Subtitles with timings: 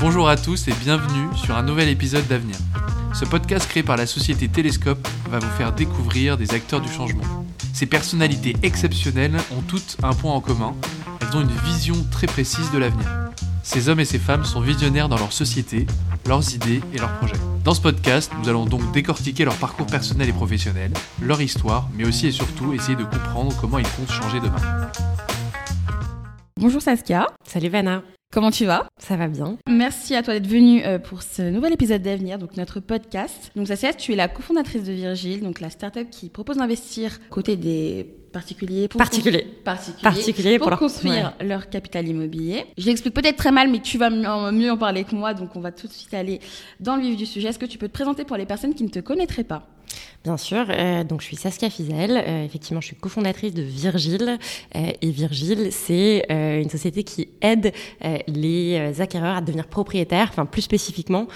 [0.00, 2.54] Bonjour à tous et bienvenue sur un nouvel épisode d'Avenir.
[3.14, 7.44] Ce podcast créé par la société Télescope va vous faire découvrir des acteurs du changement.
[7.74, 10.76] Ces personnalités exceptionnelles ont toutes un point en commun,
[11.20, 13.08] elles ont une vision très précise de l'avenir.
[13.64, 15.84] Ces hommes et ces femmes sont visionnaires dans leur société,
[16.26, 17.34] leurs idées et leurs projets.
[17.64, 22.06] Dans ce podcast, nous allons donc décortiquer leur parcours personnel et professionnel, leur histoire, mais
[22.06, 24.90] aussi et surtout essayer de comprendre comment ils comptent changer demain.
[26.56, 27.26] Bonjour Saskia.
[27.44, 28.02] Salut Vanna.
[28.30, 29.56] Comment tu vas Ça va bien.
[29.66, 33.50] Merci à toi d'être venue euh, pour ce nouvel épisode d'Avenir, donc notre podcast.
[33.56, 37.56] Donc Saskia, tu es la cofondatrice de Virgile, donc la startup qui propose d'investir côté
[37.56, 39.46] des particuliers pour particuliers.
[39.64, 42.66] particuliers, particuliers pour, pour, construire leur capital immobilier.
[42.76, 45.60] Je l'explique peut-être très mal, mais tu vas mieux en parler que moi, donc on
[45.60, 46.40] va tout de suite aller
[46.80, 47.48] dans le vif du sujet.
[47.48, 49.66] Est-ce que tu peux te présenter pour les personnes qui ne te connaîtraient pas?
[50.24, 54.38] Bien sûr, euh, donc je suis Saskia Fizel, euh, effectivement je suis cofondatrice de Virgile
[54.74, 57.72] euh, et Virgile c'est une société qui aide
[58.26, 61.28] les acquéreurs à devenir propriétaires, enfin plus spécifiquement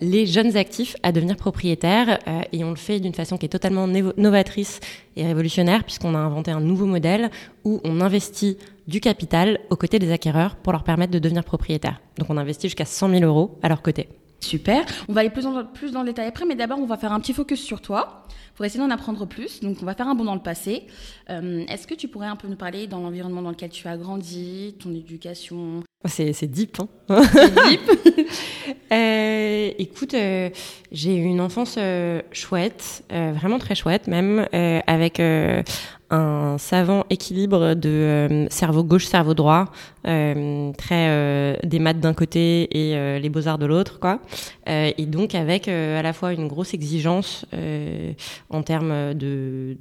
[0.00, 2.18] les jeunes actifs à devenir propriétaires
[2.52, 4.80] et on le fait d'une façon qui est totalement novatrice
[5.16, 7.30] et révolutionnaire puisqu'on a inventé un nouveau modèle
[7.64, 12.00] où on investit du capital aux côtés des acquéreurs pour leur permettre de devenir propriétaires.
[12.18, 14.08] Donc on investit jusqu'à 100 000 euros à leur côté.
[14.40, 14.84] Super.
[15.08, 17.20] On va aller plus, plus dans le détail après, mais d'abord, on va faire un
[17.20, 18.22] petit focus sur toi
[18.54, 19.60] pour essayer d'en apprendre plus.
[19.60, 20.86] Donc, on va faire un bond dans le passé.
[21.30, 23.96] Euh, Est-ce que tu pourrais un peu nous parler dans l'environnement dans lequel tu as
[23.96, 25.82] grandi, ton éducation?
[26.04, 26.78] Oh, C'est deep.
[27.08, 27.22] Hein
[27.68, 27.80] deep.
[28.92, 30.50] euh, écoute, euh,
[30.90, 31.78] j'ai eu une enfance
[32.32, 34.46] chouette, vraiment très chouette même,
[34.86, 35.20] avec
[36.10, 39.66] un savant équilibre de euh, cerveau gauche, cerveau droit,
[40.06, 44.20] euh, très euh, des maths d'un côté et les beaux-arts de l'autre, quoi.
[44.66, 47.44] et donc avec à la fois une grosse exigence
[48.50, 49.76] en termes de,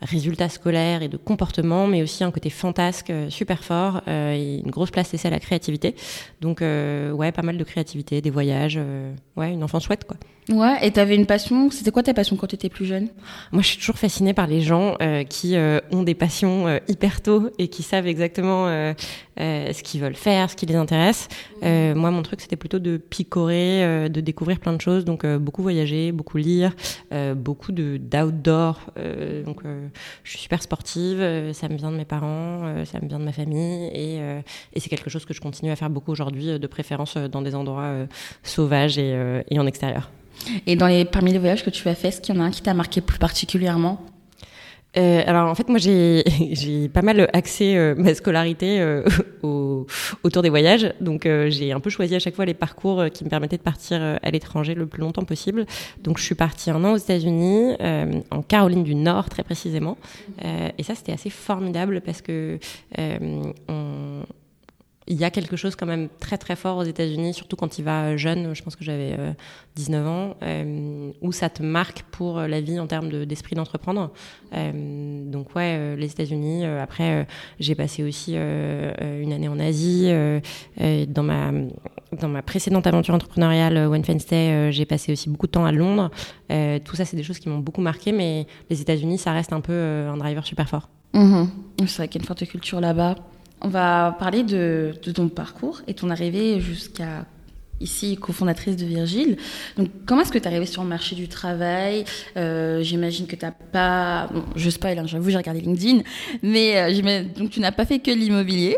[0.00, 4.90] résultats scolaires et de comportement, mais aussi un côté fantasque super fort et une grosse
[4.90, 5.94] place laissée à la créativité.
[6.40, 8.78] Donc ouais, pas mal de créativité, des voyages,
[9.36, 10.16] ouais, une enfance chouette, quoi.
[10.48, 11.70] Ouais, et t'avais une passion.
[11.70, 13.08] C'était quoi ta passion quand tu étais plus jeune?
[13.52, 16.78] Moi, je suis toujours fascinée par les gens euh, qui euh, ont des passions euh,
[16.88, 18.66] hyper tôt et qui savent exactement
[19.38, 21.28] ce qu'ils veulent faire, ce qui les intéresse.
[21.62, 25.04] Moi, mon truc, c'était plutôt de picorer, de découvrir plein de choses.
[25.04, 26.74] Donc, beaucoup voyager, beaucoup lire,
[27.36, 28.80] beaucoup de d'outdoor.
[29.46, 29.62] donc,
[30.24, 31.18] je suis super sportive.
[31.52, 34.16] ça me vient de mes parents, ça me vient de ma famille, et,
[34.74, 37.54] et c'est quelque chose que je continue à faire beaucoup aujourd'hui, de préférence dans des
[37.54, 37.94] endroits
[38.42, 40.10] sauvages et, et en extérieur.
[40.66, 42.44] Et dans les, parmi les voyages que tu as fait, est-ce qu'il y en a
[42.44, 44.04] un qui t'a marqué plus particulièrement?
[44.96, 49.04] Euh, alors en fait moi j'ai pas mal axé euh, ma scolarité euh,
[49.42, 49.86] au,
[50.24, 50.92] autour des voyages.
[51.00, 54.00] Donc j'ai un peu choisi à chaque fois les parcours qui me permettaient de partir
[54.22, 55.66] à l'étranger le plus longtemps possible.
[56.02, 57.76] Donc je suis partie un an aux États-Unis
[58.30, 59.96] en Caroline du Nord très précisément.
[60.78, 62.58] Et ça c'était assez formidable parce que
[62.98, 64.24] on,
[65.10, 67.84] il y a quelque chose quand même très très fort aux États-Unis, surtout quand il
[67.84, 69.32] va jeune, je pense que j'avais euh,
[69.74, 74.12] 19 ans, euh, où ça te marque pour la vie en termes d'esprit d'entreprendre.
[74.54, 76.64] Euh, donc ouais, euh, les États-Unis.
[76.64, 77.26] Euh, après,
[77.58, 80.10] j'ai passé aussi une année en Asie.
[81.08, 81.22] dans
[82.28, 86.10] ma précédente aventure entrepreneuriale, One Fence Day, j'ai passé aussi beaucoup de temps à Londres.
[86.84, 89.60] tout ça, c'est des choses qui m'ont beaucoup marqué, mais les États-Unis, ça reste un
[89.60, 90.88] peu un driver super fort.
[91.12, 91.44] Mmh.
[91.86, 93.16] C'est vrai qu'il y a une forte culture là-bas.
[93.62, 97.26] On va parler de, de, ton parcours et ton arrivée jusqu'à
[97.80, 99.36] ici, cofondatrice de Virgile.
[99.76, 102.04] Donc, comment est-ce que tu es arrivée sur le marché du travail?
[102.36, 104.28] Euh, J'imagine que tu n'as pas...
[104.32, 106.02] Bon, je spoil, hein, j'avoue, j'ai regardé LinkedIn,
[106.42, 108.76] mais euh, donc tu n'as pas fait que l'immobilier.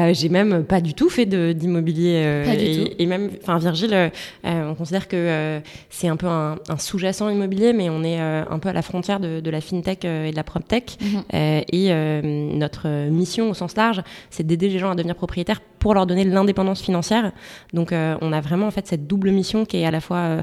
[0.00, 4.08] Euh, j'ai même pas du tout fait d'immobilier euh, et, et, même, enfin Virgile, euh,
[4.44, 8.68] on considère que c'est un peu un, un sous-jacent immobilier, mais on est un peu
[8.68, 10.96] à la frontière de, de la fintech et de la proptech.
[11.00, 11.64] Mm -hmm.
[11.72, 16.06] et notre mission au sens large, c'est d'aider les gens à devenir propriétaires pour leur
[16.06, 17.32] donner l'indépendance financière.
[17.74, 20.42] Donc on a vraiment en fait cette double mission qui est à la fois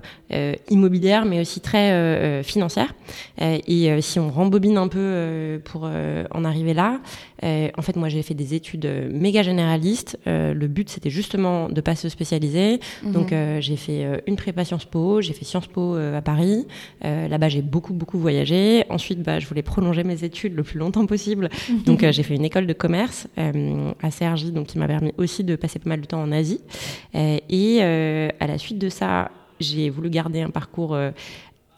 [0.69, 2.93] immobilière, mais aussi très financière.
[3.39, 6.99] et si on rembobine un peu pour en arriver là,
[7.43, 10.17] en fait moi j'ai fait des études méga généraliste.
[10.27, 12.79] Euh, le but, c'était justement de pas se spécialiser.
[13.03, 13.11] Mmh.
[13.11, 16.65] Donc, euh, j'ai fait euh, une prépa Sciences Po, j'ai fait Sciences Po à Paris.
[17.01, 18.85] Là-bas, j'ai beaucoup, beaucoup voyagé.
[18.89, 21.49] Ensuite, bah, je voulais prolonger mes études le plus longtemps possible.
[21.69, 21.83] Mmh.
[21.83, 25.55] Donc, j'ai fait une école de commerce à Cergy, donc qui m'a permis aussi de
[25.55, 26.61] passer pas mal de temps en Asie.
[27.13, 30.95] et à la suite de ça, j'ai voulu garder un parcours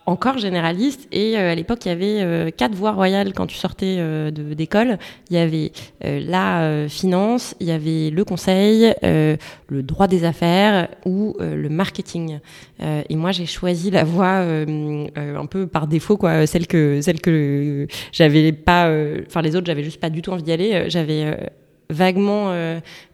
[0.09, 1.07] encore généraliste.
[1.11, 4.31] Et euh, à l'époque, il y avait euh, quatre voies royales quand tu sortais euh,
[4.31, 4.97] d'école.
[5.29, 5.71] Il y avait
[6.03, 9.37] euh, la euh, finance, il y avait le conseil, euh,
[9.67, 12.39] le droit des affaires ou le marketing.
[12.81, 17.87] et moi, j'ai choisi la voie un peu par défaut, quoi, celle que celle que
[18.11, 18.91] j'avais pas.
[19.27, 20.85] Enfin, les autres, j'avais juste pas du tout envie d'y aller.
[20.89, 21.51] J'avais
[21.89, 22.53] vaguement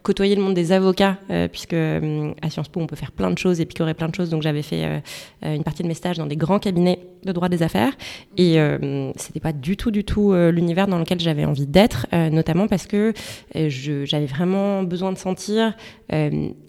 [0.04, 1.18] côtoyé le monde des avocats,
[1.52, 4.30] puisque à Sciences Po, on peut faire plein de choses et picorer plein de choses.
[4.30, 5.02] Donc j'avais fait
[5.42, 7.94] une partie de mes stages dans des grands cabinets de droit des affaires.
[8.38, 8.58] Et
[9.16, 13.14] c'était pas du tout, du tout l'univers dans lequel j'avais envie d'être, notamment parce que
[13.56, 15.74] j'avais vraiment besoin de sentir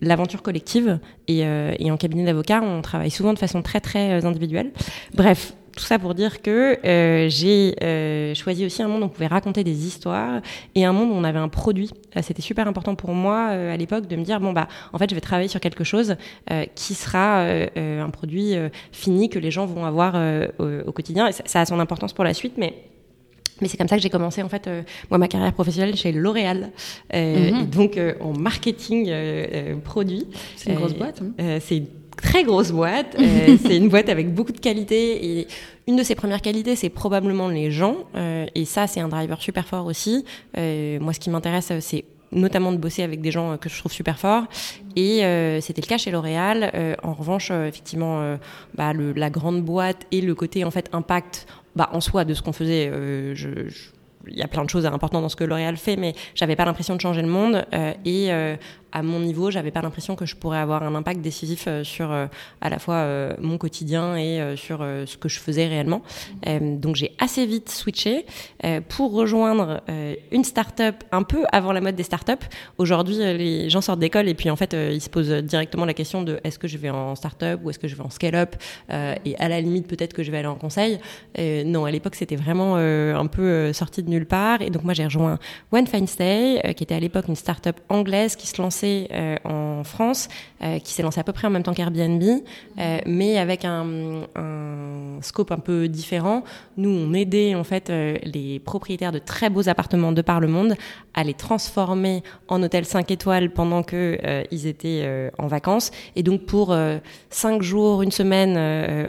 [0.01, 0.99] l'aventure collective.
[1.29, 4.71] Et, et en cabinet d'avocat, on travaille souvent de façon très, très individuelle.
[5.15, 9.09] Bref, tout ça pour dire que euh, j'ai euh, choisi aussi un monde où on
[9.11, 10.41] pouvait raconter des histoires
[10.75, 11.91] et un monde où on avait un produit.
[12.17, 15.11] Euh, c'était super important pour moi à l'époque de me dire bon bah en fait
[15.11, 16.17] je vais travailler sur quelque chose
[16.75, 18.55] qui sera un produit
[18.91, 20.15] fini que les gens vont avoir
[20.59, 21.29] au, quotidien.
[21.29, 22.75] Et ça, a son importance pour la suite, mais
[23.61, 24.69] mais c'est comme ça que j'ai commencé en fait
[25.11, 26.73] moi ma carrière professionnelle chez L'Oréal,
[27.13, 27.69] mm-hmm.
[27.71, 29.13] donc en marketing
[29.85, 30.27] produit.
[30.57, 31.21] C'est une grosse boîte.
[31.23, 31.59] Hein.
[31.61, 31.83] c'est
[32.17, 33.17] très grosse boîte.
[33.19, 35.47] Euh, c'est une boîte avec beaucoup de qualités et
[35.87, 37.97] une de ses premières qualités, c'est probablement les gens.
[38.17, 40.25] Euh, et ça, c'est un driver super fort aussi.
[40.57, 43.93] Euh, moi, ce qui m'intéresse, c'est notamment de bosser avec des gens que je trouve
[43.93, 44.45] super forts.
[44.97, 45.19] Et
[45.61, 46.97] c'était le cas chez L'Oréal.
[47.05, 48.37] en revanche, effectivement,
[48.75, 51.47] bah, le, la grande boîte et le côté en fait impact
[51.77, 52.91] bah, en soi de ce qu'on faisait,
[53.35, 53.49] je,
[54.27, 56.65] il y a plein de choses importantes dans ce que L'Oréal fait, mais j'avais pas
[56.65, 57.65] l'impression de changer le monde.
[58.05, 58.57] et
[58.97, 62.11] à mon niveau, j'avais pas l'impression que je pourrais avoir un impact décisif euh, sur
[62.11, 62.29] euh,
[62.63, 66.03] à la fois euh, mon quotidien et sur ce que je faisais réellement.
[66.61, 68.25] donc j'ai assez vite switché
[68.89, 69.83] pour rejoindre
[70.31, 72.43] une start-up un peu avant la mode des start-up.
[72.79, 76.23] Aujourd'hui, les gens sortent d'école et puis en fait, ils se posent directement la question
[76.23, 78.57] de est-ce que je vais en start-up ou est-ce que je vais en scale-up
[78.91, 80.99] et à la limite peut-être que je vais aller en conseil.
[81.39, 85.05] non, à l'époque, c'était vraiment un peu sorti de nulle part et donc moi j'ai
[85.05, 85.39] rejoint
[85.73, 89.85] One Fine Stay qui était à l'époque une start-up anglaise qui se lançait euh, en
[89.85, 90.29] France,
[90.63, 94.23] euh, qui s'est lancé à peu près en même temps qu'Airbnb, euh, mais avec un,
[95.21, 96.43] scope un peu différent.
[96.77, 100.75] Nous, on aidait en fait les propriétaires de très beaux appartements de par le monde
[101.15, 104.19] à les transformer en hôtels 5 étoiles pendant que
[104.51, 105.91] ils étaient en vacances.
[106.17, 106.77] Et donc pour
[107.31, 108.57] 5 jours, une semaine,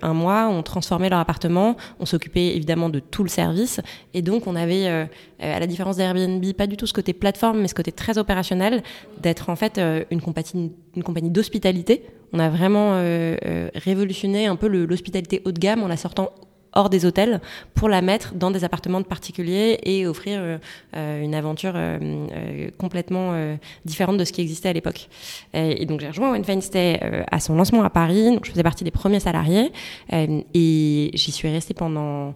[0.02, 1.76] un mois, on transformait leur appartement.
[2.00, 3.82] On s'occupait évidemment de tout le service.
[4.14, 7.68] Et donc on avait, à la différence d'Airbnb, pas du tout ce côté plateforme, mais
[7.68, 8.84] ce côté très opérationnel,
[9.22, 12.04] d'être en fait euh, une compagnie, d'hospitalité.
[12.34, 16.30] On a vraiment euh, euh, révolutionné un peu l'hospitalité haut de gamme en la sortant
[16.74, 17.42] hors des hôtels
[17.74, 20.60] pour la mettre dans des appartements de particuliers et offrir
[20.94, 21.74] une aventure
[22.78, 25.10] complètement différente de ce qui existait à l'époque.
[25.56, 26.62] Et, donc j'ai rejoint One Fine
[27.32, 28.38] à son lancement à Paris.
[28.44, 29.72] Je faisais partie des premiers salariés
[30.12, 32.36] et j'y suis restée pendant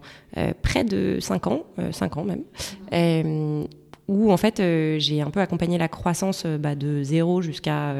[0.62, 3.68] près de 5 ans, 5 ans même
[4.08, 7.94] où en fait euh, j'ai un peu accompagné la croissance euh, bah, de zéro jusqu'à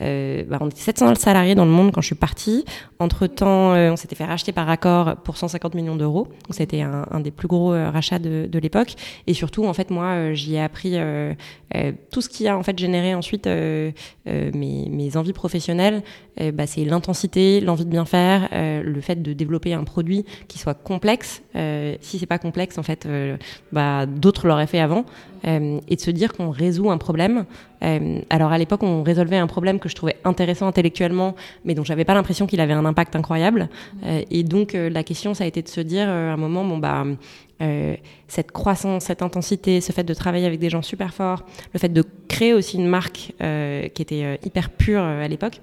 [0.00, 2.64] euh, bah, on était 700 salariés dans le monde quand je suis partie.
[2.98, 6.24] Entre temps, on s'était fait racheter par accord pour 150 millions d'euros.
[6.24, 8.94] Donc c'était un, un, des plus gros rachats de, l'époque.
[9.28, 10.96] Et surtout, en fait, moi, j'y ai appris
[12.10, 16.02] tout ce qui a en fait généré ensuite mes, envies professionnelles.
[16.54, 20.74] Bah, c'est l'intensité, l'envie de bien faire, le fait de développer un produit qui soit
[20.74, 21.42] complexe.
[22.00, 23.06] si c'est pas complexe, en fait,
[24.08, 25.04] d'autres l'auraient fait avant.
[25.46, 27.44] Euh, et de se dire qu'on résout un problème.
[27.84, 31.84] Euh, alors à l'époque, on résolvait un problème que je trouvais intéressant intellectuellement, mais dont
[31.84, 33.68] j'avais pas l'impression qu'il avait un impact incroyable.
[34.04, 36.78] Euh, et donc la question, ça a été de se dire à un moment, bon
[36.78, 37.04] bah
[38.28, 41.42] cette croissance, cette intensité, ce fait de travailler avec des gens super forts,
[41.72, 43.32] le fait de créer aussi une marque
[43.94, 45.60] qui était hyper pure à l'époque.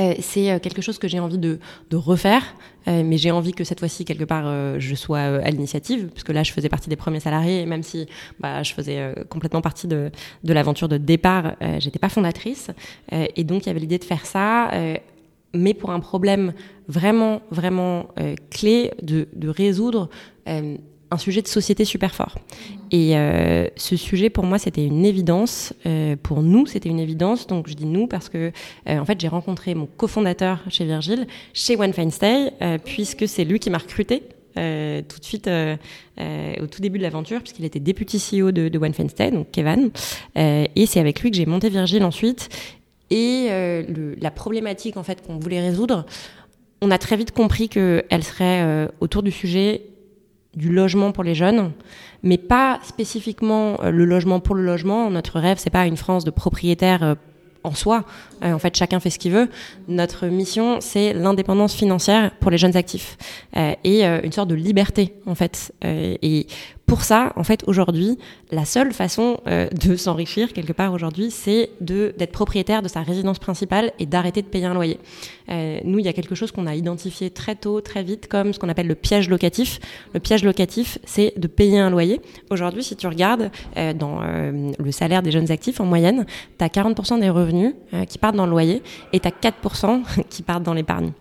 [0.00, 1.58] Euh, c'est euh, quelque chose que j'ai envie de,
[1.92, 2.42] refaire,
[2.88, 6.42] euh, mais j'ai envie que cette fois-ci, quelque part, je sois à l'initiative, puisque là,
[6.42, 8.06] je faisais partie des premiers salariés, et même si
[8.38, 10.10] bah, je faisais complètement partie de,
[10.44, 12.70] l'aventure de départ, j'étais pas fondatrice.
[13.10, 14.70] et donc, il y avait l'idée de faire ça,
[15.52, 16.52] mais pour un problème
[16.88, 18.08] vraiment, vraiment
[18.50, 20.08] clé de résoudre
[21.10, 22.36] un sujet de société super fort.
[22.90, 25.72] Et euh, ce sujet, pour moi, c'était une évidence.
[25.86, 27.46] Euh, pour nous, c'était une évidence.
[27.46, 28.52] Donc, je dis nous parce que,
[28.88, 32.52] euh, en fait, j'ai rencontré mon cofondateur chez Virgile, chez One Fine Stay,
[32.84, 34.22] puisque c'est lui qui m'a recruté
[34.54, 38.92] tout de suite au tout début de l'aventure, puisqu'il était député CEO de, de One
[39.32, 39.90] donc Kevin.
[40.36, 42.48] et c'est avec lui que j'ai monté Virgile ensuite.
[43.10, 43.48] Et
[44.20, 46.04] la problématique, en fait, qu'on voulait résoudre,
[46.82, 49.82] on a très vite compris qu'elle serait autour du sujet
[50.54, 51.72] du logement pour les jeunes,
[52.22, 55.10] mais pas spécifiquement euh, le logement pour le logement.
[55.10, 57.14] Notre rêve, c'est pas une France de propriétaires euh,
[57.62, 58.04] en soi.
[58.42, 59.48] Euh, en fait, chacun fait ce qu'il veut.
[59.86, 63.18] Notre mission, c'est l'indépendance financière pour les jeunes actifs
[63.84, 65.72] et une sorte de liberté, en fait.
[65.82, 66.46] et
[66.90, 68.18] pour ça, en fait, aujourd'hui,
[68.50, 73.38] la seule façon euh, de s'enrichir quelque part aujourd'hui, c'est d'être propriétaire de sa résidence
[73.38, 74.98] principale et d'arrêter de payer un loyer.
[75.50, 78.52] Euh, nous, il y a quelque chose qu'on a identifié très tôt, très vite, comme
[78.52, 79.78] ce qu'on appelle le piège locatif.
[80.14, 82.20] Le piège locatif, c'est de payer un loyer.
[82.50, 86.26] Aujourd'hui, si tu regardes euh, dans le salaire des jeunes actifs, en moyenne,
[86.58, 87.72] tu as 40% des revenus
[88.08, 88.82] qui partent dans le loyer
[89.12, 91.12] et tu as 4% qui partent dans l'épargne.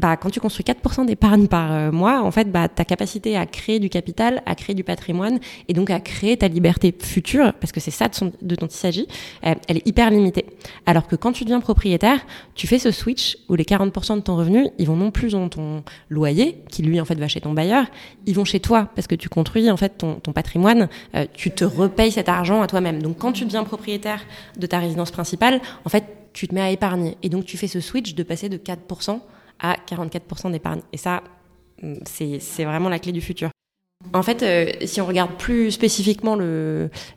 [0.00, 3.44] Bah, quand tu construis 4% d'épargne par euh, mois, en fait, bah, ta capacité à
[3.44, 5.38] créer du capital, à créer du patrimoine
[5.68, 9.06] et donc à créer ta liberté future, parce que c'est ça de, dont il s'agit,
[9.44, 10.46] euh, elle est hyper limitée.
[10.86, 12.18] Alors que quand tu deviens propriétaire,
[12.54, 15.48] tu fais ce switch où les 40% de ton revenu, ils vont non plus dans
[15.50, 17.84] ton loyer, qui lui, en fait, va chez ton bailleur,
[18.26, 21.50] ils vont chez toi, parce que tu construis, en fait, ton, ton patrimoine, euh, tu
[21.50, 23.02] te repayes cet argent à toi-même.
[23.02, 24.22] Donc, quand tu deviens propriétaire
[24.56, 27.18] de ta résidence principale, en fait, tu te mets à épargner.
[27.22, 29.20] Et donc, tu fais ce switch de passer de 4%
[29.60, 30.80] à 44% d'épargne.
[30.92, 31.22] Et ça,
[31.82, 33.50] mm, c'est vraiment la clé du futur.
[34.14, 36.34] En fait, euh, si on regarde plus spécifiquement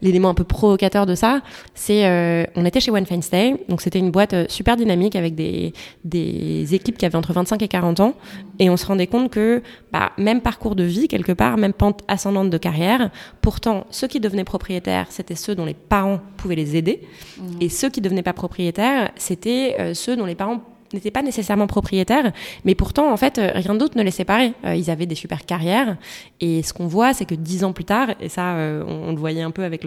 [0.02, 1.42] l'élément un peu provocateur de ça,
[1.74, 5.34] c'est euh, on était chez One Stay, donc c'était une boîte euh, super dynamique avec
[5.34, 5.72] des,
[6.04, 8.16] des équipes qui avaient entre 25 et 40 ans,
[8.60, 12.02] et on se rendait compte que bah, même parcours de vie quelque part, même pente
[12.10, 16.76] ascendante de carrière, pourtant ceux qui devenaient propriétaires, c'était ceux dont les parents pouvaient les
[16.76, 17.02] aider,
[17.38, 17.44] mmh.
[17.62, 20.62] et ceux qui devenaient pas propriétaires, c'était ceux dont les parents
[20.94, 22.32] n'étaient pas nécessairement propriétaires,
[22.66, 24.54] mais pourtant, en fait, rien d'autre ne les séparait.
[24.66, 25.98] Euh, ils avaient des super carrières,
[26.40, 29.18] et ce qu'on voit, c'est que dix ans plus tard, et ça, euh, on, le
[29.18, 29.86] voyait un peu avec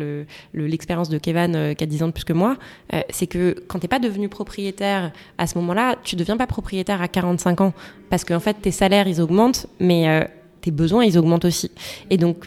[0.55, 2.57] l'expérience le, de Kevin, euh, qui a dix ans de plus que moi,
[3.11, 7.09] c'est que quand t'es pas devenu propriétaire à ce moment-là, tu deviens pas propriétaire à
[7.09, 7.73] 45 ans,
[8.11, 10.29] parce qu'en fait, tes salaires, ils augmentent, mais
[10.61, 11.71] tes besoins, ils augmentent aussi.
[12.11, 12.47] Et donc,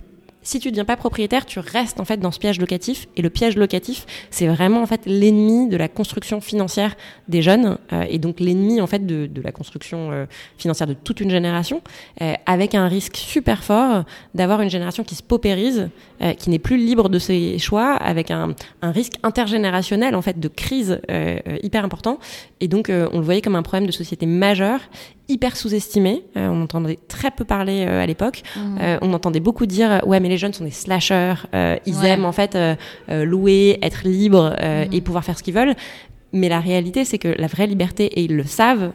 [0.50, 3.08] si tu ne deviens pas propriétaire, tu restes en fait dans ce piège locatif.
[3.16, 6.96] Et le piège locatif, c'est vraiment en fait l'ennemi de la construction financière
[7.28, 10.26] des jeunes euh, et donc l'ennemi en fait de, la construction euh,
[10.58, 11.84] financière de toute une génération,
[12.24, 15.90] euh, avec un risque super fort d'avoir une génération qui se paupérise,
[16.38, 20.48] qui n'est plus libre de ses choix, avec un, un, risque intergénérationnel en fait de
[20.48, 21.00] crise
[21.64, 22.20] hyper important.
[22.60, 24.80] Et donc on le voyait comme un problème de société majeur
[25.30, 26.24] hyper sous-estimé.
[26.36, 28.42] Euh, on entendait très peu parler euh, à l'époque.
[28.56, 28.78] Mmh.
[28.82, 31.36] Euh, on entendait beaucoup dire ouais mais les jeunes sont des slashers.
[31.86, 32.58] ils aiment en fait
[33.08, 34.94] louer, être libres mmh.
[34.94, 35.76] et pouvoir faire ce qu'ils veulent.
[36.34, 38.92] Mais la réalité c'est que la vraie liberté et ils le savent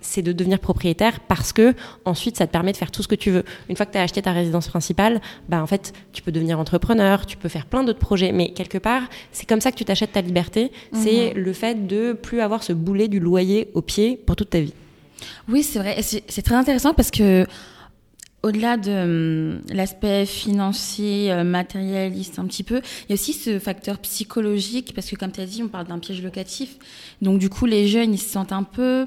[0.00, 3.14] c'est de devenir propriétaire parce que ensuite ça te permet de faire tout ce que
[3.14, 3.44] tu veux.
[3.68, 6.60] Une fois que tu as acheté ta résidence principale, bah en fait, tu peux devenir
[6.60, 9.02] entrepreneur, tu peux faire plein d'autres projets, mais quelque part,
[9.32, 11.38] c'est comme ça que tu t'achètes ta liberté, c'est mmh.
[11.38, 14.74] le fait de plus avoir ce boulet du loyer au pied pour toute ta vie.
[15.48, 16.00] Oui, c'est vrai.
[16.02, 17.46] C'est très intéressant parce que
[18.44, 23.58] au-delà de hum, l'aspect financier, euh, matérialiste un petit peu, il y a aussi ce
[23.58, 26.76] facteur psychologique, parce que comme tu as dit, on parle d'un piège locatif.
[27.22, 29.06] Donc du coup, les jeunes, ils se sentent un peu,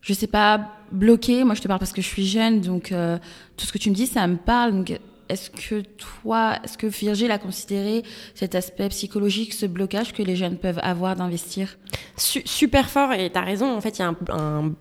[0.00, 1.44] je sais pas, bloqués.
[1.44, 3.16] Moi, je te parle parce que je suis jeune, donc euh,
[3.56, 4.84] tout ce que tu me dis, ça me parle.
[5.28, 8.02] Est-ce que toi, est-ce que Virgile a considéré
[8.34, 11.78] cet aspect psychologique, ce blocage que les jeunes peuvent avoir d'investir?
[12.16, 14.14] Super fort, et tu as raison, en fait, il y a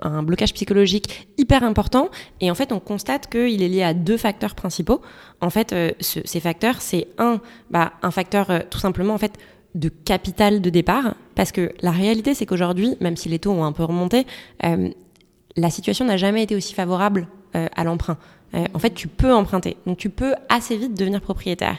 [0.02, 2.10] un, blocage psychologique hyper important,
[2.42, 5.02] et en fait, on constate qu'il est lié à deux facteurs principaux.
[5.42, 7.40] En fait, euh, ces facteurs, c'est un,
[7.72, 9.34] bah, un facteur euh, tout simplement, en fait,
[9.76, 13.64] de capital de départ, parce que la réalité, c'est qu'aujourd'hui, même si les taux ont
[13.64, 14.28] un peu remonté,
[14.66, 14.90] euh,
[15.56, 17.28] la situation n'a jamais été aussi favorable
[17.76, 18.18] à l'emprunt.
[18.54, 19.78] En fait, tu peux emprunter.
[19.88, 21.78] Donc, tu peux assez vite devenir propriétaire.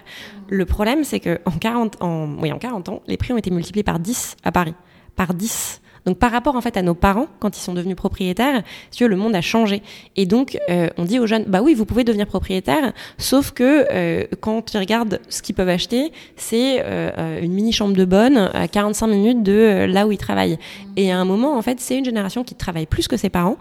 [0.49, 3.51] Le problème, c'est que en 40, en, oui, en 40 ans, les prix ont été
[3.51, 4.75] multipliés par 10 à Paris.
[5.15, 5.81] Par 10.
[6.07, 9.17] Donc par rapport en fait à nos parents quand ils sont devenus propriétaires, si le
[9.17, 9.83] monde a changé.
[10.17, 13.87] Et donc euh, on dit aux jeunes bah oui vous pouvez devenir propriétaire, sauf que
[13.91, 18.51] euh, quand ils regardent ce qu'ils peuvent acheter, c'est euh, une mini chambre de bonne
[18.53, 20.59] à 45 minutes de là où ils travaillent.
[20.97, 23.57] Et à un moment en fait c'est une génération qui travaille plus que ses parents,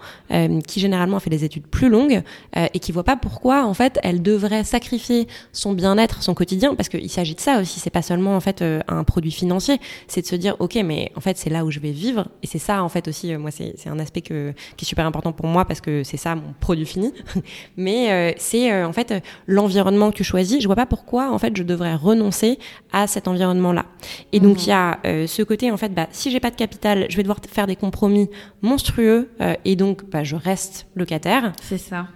[0.66, 2.22] qui généralement a fait des études plus longues
[2.56, 6.88] et qui voit pas pourquoi en fait elle devrait sacrifier son bien-être, son quotidien, parce
[6.88, 7.80] qu'il s'agit de ça aussi.
[7.80, 11.20] C'est pas seulement en fait un produit financier, c'est de se dire ok mais en
[11.20, 13.50] fait c'est là où je vais vivre et c'est ça en fait aussi euh, moi
[13.50, 16.54] c'est un aspect que, qui est super important pour moi parce que c'est ça mon
[16.60, 17.12] produit fini.
[17.76, 20.60] Mais euh, c'est euh, en fait l'environnement que tu choisis.
[20.60, 22.58] Je vois pas pourquoi en fait je devrais renoncer
[22.92, 23.86] à cet environnement là
[24.32, 27.06] et donc il y a ce côté en fait bah si j'ai pas de capital
[27.08, 28.28] je vais devoir faire des compromis
[28.62, 29.30] monstrueux
[29.64, 31.52] et donc bah, je reste locataire.
[31.60, 32.06] C'est ça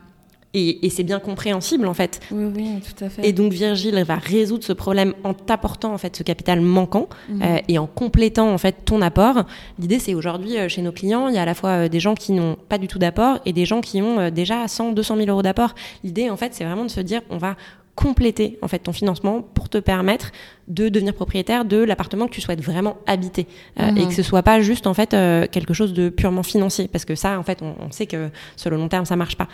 [0.55, 2.21] et, c'est bien compréhensible en fait.
[2.31, 3.27] Oui, oui, tout à fait.
[3.27, 7.43] Et donc Virgile va résoudre ce problème en t'apportant en fait ce capital manquant mhm.
[7.43, 9.45] euh, et en complétant en fait ton apport.
[9.79, 12.01] L'idée c'est aujourd'hui euh, chez nos clients, il y a à la fois euh, des
[12.01, 15.17] gens qui n'ont pas du tout d'apport et des gens qui ont déjà 100, 200
[15.17, 15.75] 000 euros d'apport.
[16.03, 17.57] L'idée en fait c'est vraiment de se dire on va
[17.95, 20.31] compléter en fait ton financement pour te permettre
[20.69, 24.07] de devenir propriétaire de l'appartement que tu souhaites vraiment habiter et mhm.
[24.07, 25.11] que ce soit pas juste en fait
[25.51, 28.71] quelque chose de purement financier parce que ça en fait on, on sait que sur
[28.71, 29.49] le long terme ça marche pas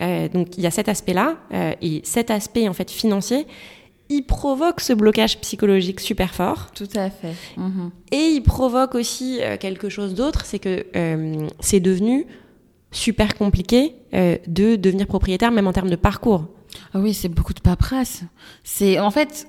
[0.00, 1.36] donc il y a cet aspect-là
[1.80, 3.46] et cet aspect en fait financier
[4.08, 6.70] il provoque ce blocage psychologique super fort.
[6.74, 7.34] Tout à fait.
[7.56, 7.90] Mhm.
[8.12, 12.26] Et il provoque aussi euh, quelque chose d'autre, c'est que euh, c'est devenu
[12.90, 16.46] super compliqué euh, de devenir propriétaire, même en termes de parcours.
[16.92, 18.22] Ah oui, c'est beaucoup de paperasse.
[18.62, 19.48] C'est en fait,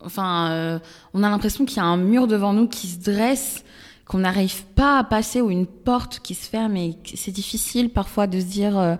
[0.00, 0.80] enfin,
[1.12, 3.64] on a l'impression qu'il y a un mur devant nous qui se dresse,
[4.06, 8.26] qu'on n'arrive pas à passer ou une porte qui se ferme et c'est difficile parfois
[8.26, 8.98] de se dire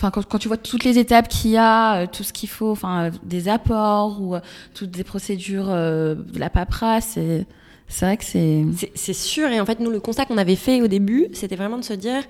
[0.00, 2.70] enfin quand, tu vois toutes les étapes qu'il y a, euh, tout ce qu'il faut,
[2.70, 4.40] enfin euh, des apports ou euh,
[4.74, 7.18] toutes des procédures de la paperasse,
[7.88, 8.64] c'est vrai que c'est
[8.94, 11.78] c'est sûr et en fait nous le constat qu'on avait fait au début, c'était vraiment
[11.78, 12.22] de se dire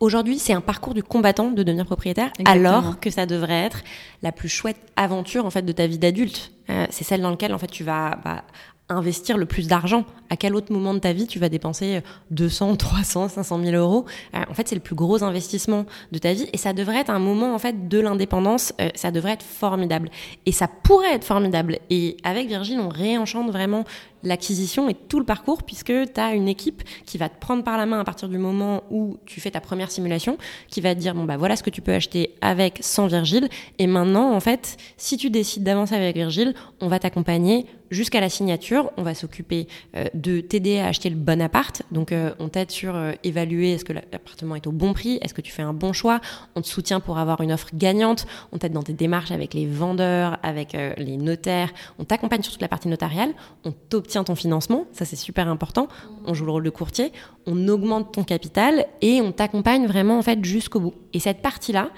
[0.00, 3.82] Aujourd'hui, c'est un parcours du combattant de devenir propriétaire, alors que ça devrait être
[4.22, 6.52] la plus chouette aventure en fait de ta vie d'adulte.
[6.88, 8.44] c'est celle dans laquelle en fait tu vas bah,
[8.94, 12.76] investir le plus d'argent À quel autre moment de ta vie tu vas dépenser 200,
[12.76, 14.04] 300, 500 000 euros?
[14.34, 17.10] Euh, En fait, c'est le plus gros investissement de ta vie et ça devrait être
[17.10, 18.72] un moment en fait de l'indépendance.
[18.80, 20.10] Euh, ça devrait être formidable
[20.46, 21.78] et ça pourrait être formidable.
[21.90, 23.84] Et avec Virgile, on réenchante vraiment
[24.22, 27.78] l'acquisition et tout le parcours puisque tu as une équipe qui va te prendre par
[27.78, 30.36] la main à partir du moment où tu fais ta première simulation,
[30.68, 33.48] qui va te dire bon bah voilà ce que tu peux acheter avec sans Virgile
[33.78, 38.28] et maintenant en fait si tu décides d'avancer avec Virgile, on va t'accompagner jusqu'à la
[38.28, 39.66] signature, on va s'occuper
[39.96, 41.82] euh, de t'aider à acheter le bon appart.
[41.90, 45.34] Donc euh, on t'aide sur euh, évaluer est-ce que l'appartement est au bon prix, est-ce
[45.34, 46.20] que tu fais un bon choix,
[46.54, 49.66] on te soutient pour avoir une offre gagnante, on t'aide dans tes démarches avec les
[49.66, 53.32] vendeurs, avec les notaires, on t'accompagne sur toute la partie notariale,
[53.64, 55.88] on t'obtient ton financement, ça c'est super important,
[56.26, 57.12] on joue le rôle de courtier,
[57.46, 60.94] on augmente ton capital et on t'accompagne vraiment en fait jusqu'au bout.
[61.12, 61.90] Et cette partie-là,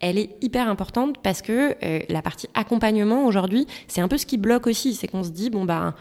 [0.00, 4.26] elle est hyper importante parce que euh, la partie accompagnement aujourd'hui, c'est un peu ce
[4.26, 5.94] qui bloque aussi, c'est qu'on se dit bon bah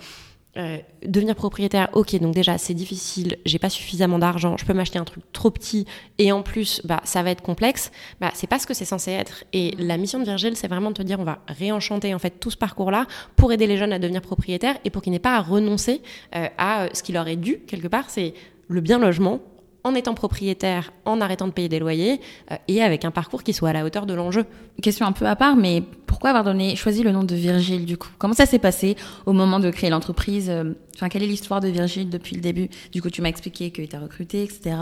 [0.58, 4.98] euh, devenir propriétaire, ok, donc déjà c'est difficile, j'ai pas suffisamment d'argent, je peux m'acheter
[4.98, 5.86] un truc trop petit
[6.18, 7.92] et en plus bah ça va être complexe.
[8.20, 9.44] Bah c'est pas ce que c'est censé être.
[9.54, 12.40] Et la mission de Virgile, c'est vraiment de te dire on va réenchanter en fait
[12.40, 15.36] tout ce parcours-là pour aider les jeunes à devenir propriétaires et pour qu'ils n'aient pas
[15.36, 16.02] à renoncer
[16.36, 18.34] euh, à ce qui leur est dû quelque part, c'est
[18.68, 19.42] le bien logement
[19.90, 23.54] en étant propriétaire, en arrêtant de payer des loyers euh, et avec un parcours qui
[23.54, 24.46] soit à la hauteur de l'enjeu.
[24.82, 27.98] Question un peu à part, mais pourquoi avoir donné, choisi le nom de Virgile du
[27.98, 28.10] coup?
[28.18, 31.70] Comment ça s'est passé au moment de créer l'entreprise euh, Enfin, quelle est l'histoire de
[31.70, 32.70] Virgile depuis le début?
[32.92, 34.76] Du coup, tu m'as expliqué tu as recruté, etc.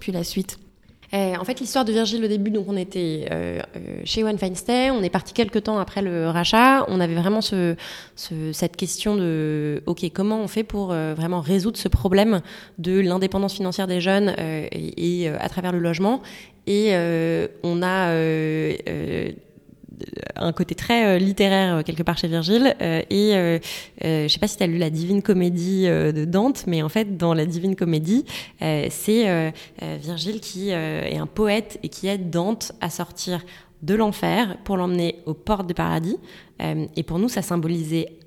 [0.00, 0.58] Puis la suite
[1.14, 4.36] euh, en fait, l'histoire de Virgile au début, donc on était euh, euh, chez One
[4.54, 6.84] Stay, on est parti quelques temps après le rachat.
[6.88, 7.76] On avait vraiment ce,
[8.14, 12.40] ce, cette question de, ok, comment on fait pour vraiment résoudre ce problème
[12.78, 16.22] de l'indépendance financière des jeunes et, et à travers le logement.
[16.66, 16.94] Et
[17.62, 18.12] on a
[20.36, 22.74] un côté très euh, littéraire euh, quelque part chez Virgile.
[22.80, 23.60] Euh, et
[24.02, 27.16] je sais pas si tu as lu la Divine Comédie de Dante, mais en fait,
[27.16, 28.24] dans la Divine Comédie,
[28.60, 33.44] c'est Virgile qui est un poète et qui aide Dante à sortir
[33.82, 36.16] de l'enfer pour l'emmener aux portes du paradis.
[36.60, 38.17] et pour nous, ça symbolisait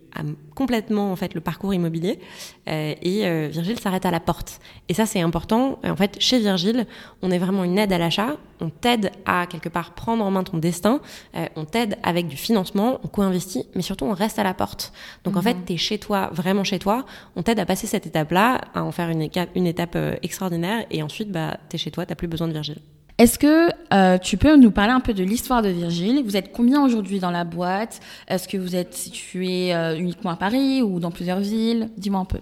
[0.56, 2.20] complètement en fait le parcours immobilier
[2.68, 4.60] euh, et euh, Virgile s'arrête à la porte.
[4.90, 5.80] Et ça c'est important.
[5.84, 6.86] En fait chez Virgile
[7.22, 8.38] on est vraiment une aide à l'achat.
[8.60, 11.02] On t'aide à quelque part prendre en main ton destin.
[11.36, 13.00] Euh, on t'aide avec du financement.
[13.04, 14.94] On co-investit mais surtout on reste à la porte.
[15.24, 15.66] Donc en fait mhm.
[15.66, 17.06] tu es chez toi vraiment chez toi.
[17.36, 20.86] On t'aide à passer cette étape là à en faire une, une étape extraordinaire.
[20.92, 22.06] Et ensuite bah tu es chez toi.
[22.06, 22.82] Tu plus besoin de Virgile
[23.18, 26.24] est-ce que euh, tu peux nous parler un peu de l'histoire de Virgile?
[26.24, 28.00] Vous êtes combien aujourd'hui dans la boîte?
[28.28, 31.90] Est-ce que vous êtes situé euh, uniquement à Paris ou dans plusieurs villes?
[31.98, 32.40] Dis-moi un peu.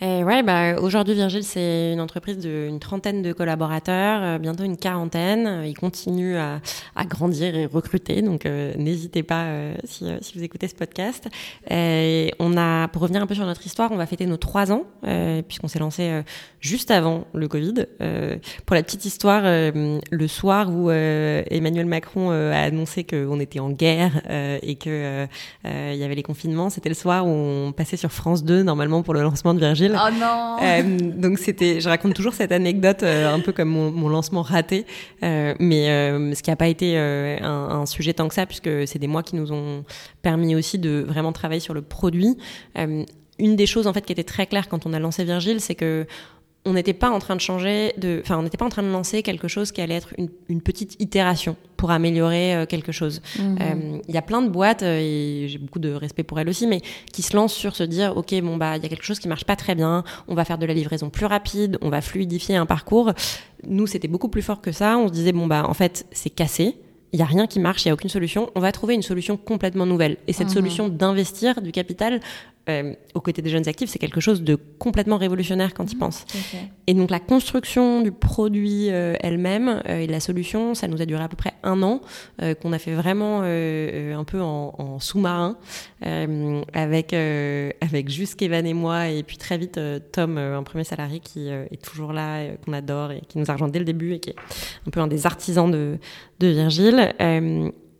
[0.00, 4.76] Eh ouais, bah, aujourd'hui, Virgile, c'est une entreprise d'une trentaine de collaborateurs, euh, bientôt une
[4.76, 5.62] quarantaine.
[5.64, 6.60] Il continue à,
[6.96, 11.28] à grandir et recruter, donc euh, n'hésitez pas euh, si, si, vous écoutez ce podcast.
[11.70, 14.72] Et on a, pour revenir un peu sur notre histoire, on va fêter nos trois
[14.72, 14.84] ans,
[15.46, 16.22] puisqu'on s'est lancé
[16.60, 17.86] juste avant le Covid.
[18.66, 24.22] pour la petite histoire, le soir où Emmanuel Macron a annoncé qu'on était en guerre
[24.62, 25.26] et que
[25.64, 29.02] il y avait les confinements, c'était le soir où on passait sur France 2 normalement
[29.02, 29.83] pour le lancement de Virgile.
[29.92, 30.56] Oh non.
[30.62, 30.82] Euh,
[31.16, 34.86] Donc c'était, je raconte toujours cette anecdote euh, un peu comme mon, mon lancement raté,
[35.22, 35.86] euh, mais
[36.34, 39.22] ce qui n'a pas été un, un, sujet tant que ça, puisque c'est des mois
[39.22, 39.84] qui nous ont
[40.22, 42.36] permis aussi de vraiment travailler sur le produit.
[42.76, 45.74] une des choses en fait qui était très claire quand on a lancé Virgile, c'est
[45.74, 46.06] que
[46.66, 48.90] on n'était pas en train de changer, de, enfin, on n'était pas en train de
[48.90, 53.20] lancer quelque chose qui allait être une, une petite itération pour améliorer euh, quelque chose.
[53.38, 53.58] Mhm.
[53.60, 56.48] Euh, il y a plein de boîtes, euh, et j'ai beaucoup de respect pour elles
[56.48, 56.80] aussi, mais
[57.12, 59.28] qui se lancent sur se dire, ok, bon bah, il y a quelque chose qui
[59.28, 62.56] marche pas très bien, on va faire de la livraison plus rapide, on va fluidifier
[62.56, 63.12] un parcours.
[63.66, 64.96] Nous, c'était beaucoup plus fort que ça.
[64.98, 66.76] On se disait, bon bah, en fait, c'est cassé
[67.12, 69.02] il n'y a rien qui marche, il n'y a aucune solution, on va trouver une
[69.02, 70.16] solution complètement nouvelle.
[70.26, 70.52] Et cette mhm.
[70.52, 72.20] solution d'investir du capital
[72.68, 76.24] euh, aux côtés des jeunes actifs, c'est quelque chose de complètement révolutionnaire quand ils pensent.
[76.86, 81.04] Et donc la construction du produit euh, elle-même euh, et la solution, ça nous a
[81.04, 82.00] duré à peu près un an,
[82.60, 85.56] qu'on a fait vraiment un peu en, en sous-marin,
[86.02, 89.80] avec, avec juste Kevin et moi, et puis très vite
[90.12, 93.68] Tom, un premier salarié qui est toujours là, qu'on adore et qui nous a rejoint
[93.68, 94.36] dès le début et qui est
[94.86, 95.98] un peu un des artisans de,
[96.40, 97.14] de Virgile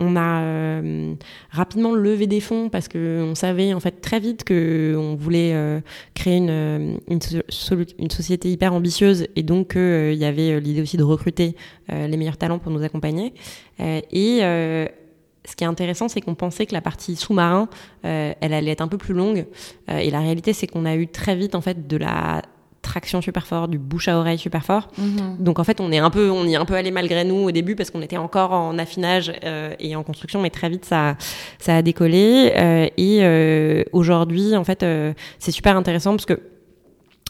[0.01, 1.15] on a euh,
[1.51, 5.81] rapidement levé des fonds parce qu'on savait en fait très vite qu'on voulait euh,
[6.15, 11.03] créer une, euh, une, société hyper ambitieuse et donc il y avait l'idée aussi de
[11.03, 11.57] recruter
[11.89, 13.35] les meilleurs talents pour nous accompagner.
[13.79, 14.41] et
[15.47, 17.69] ce qui est intéressant, c'est qu'on pensait que la partie sous-marin,
[18.03, 19.47] elle allait être un peu plus longue.
[19.89, 22.43] et la réalité, c'est qu'on a eu très vite en fait de la
[22.85, 24.89] traction super fort, du bouche à oreille super fort.
[24.97, 25.37] Mhm.
[25.41, 27.37] Donc en fait, on est un peu, on y est un peu allé malgré nous
[27.37, 30.85] au début parce qu'on était encore en affinage euh, et en construction, mais très vite
[30.85, 31.17] ça,
[31.59, 32.53] ça a décollé.
[32.57, 34.87] Euh, et euh, aujourd'hui, en fait,
[35.39, 36.41] c'est super intéressant parce que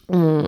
[0.09, 0.47] on,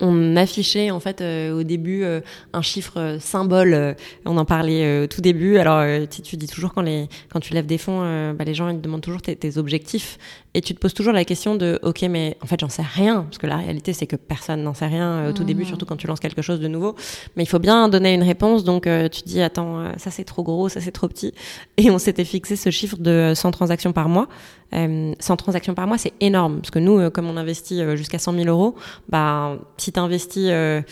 [0.00, 2.20] on affichait en fait euh, au début euh,
[2.52, 3.96] un chiffre euh, symbole.
[4.24, 5.58] on en parlait au tout début.
[5.58, 8.00] Alors tu, tu dis toujours quand les quand tu lèves des fonds,
[8.32, 10.18] bah, les gens ils te demandent toujours tes, tes, objectifs
[10.54, 13.22] et tu te poses toujours la question de ok mais en fait j'en sais rien
[13.22, 15.66] parce que la réalité c'est que personne n'en sait rien au tout début, mmh.
[15.66, 16.94] surtout quand tu lances quelque chose de nouveau.
[17.36, 18.64] Mais il faut bien donner une réponse.
[18.64, 21.32] Donc tu dis attends ça c'est trop gros, ça c'est trop petit.
[21.76, 24.28] Et on s'était fixé ce chiffre de 100 transactions par mois.
[24.72, 28.44] 100 transactions par mois c'est énorme parce que nous comme on investit jusqu'à 100 000
[28.46, 28.74] euros,
[29.08, 30.82] bah si tu investis euh,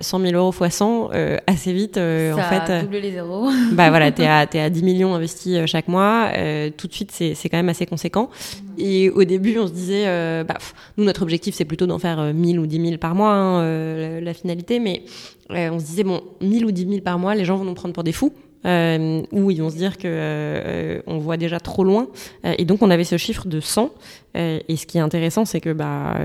[0.00, 2.82] 100 euh, 000 euros fois 100, euh, assez vite, euh, en fait.
[2.82, 3.48] double les zéros.
[3.72, 6.30] bah voilà, tu es, à 10 millions investis chaque mois.
[6.76, 8.30] tout de suite, c'est quand même assez conséquent.
[8.78, 10.04] Et au début, on se disait,
[10.44, 10.58] bah,
[10.96, 13.62] nous, notre objectif, c'est plutôt d'en faire 1000 ou 10 000 par mois, hein,
[13.96, 14.80] la, la, finalité.
[14.80, 15.02] Mais
[15.48, 17.94] on se disait, bon, 1000 ou 10 000 par mois, les gens vont nous prendre
[17.94, 18.32] pour des fous
[18.66, 22.08] euh, où ils vont se dire que euh, on voit déjà trop loin.
[22.44, 23.90] Euh, et donc on avait ce chiffre de 100.
[24.36, 26.16] Euh, et ce qui est intéressant, c'est que bah,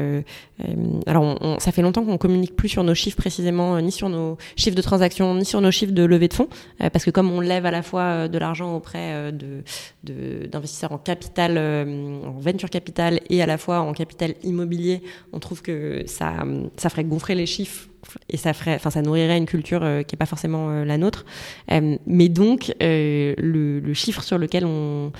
[1.07, 4.75] alors ça fait longtemps qu'on communique plus sur nos chiffres précisément, ni sur nos chiffres
[4.75, 7.65] de transactions, ni sur nos chiffres de levée de fonds, parce que comme on lève
[7.65, 9.63] à la fois de l'argent auprès de
[10.03, 15.01] d'investisseurs en capital, en venture capital et à la fois en capital immobilier,
[15.33, 16.33] on trouve que ça
[16.77, 17.87] ça ferait gonfler les chiffres
[18.29, 20.97] et ça ferait, enfin, ça nourrirait une culture euh, qui est pas forcément euh, la
[20.97, 21.25] nôtre.
[21.71, 25.11] Euh, mais donc, le, le, chiffre sur lequel on,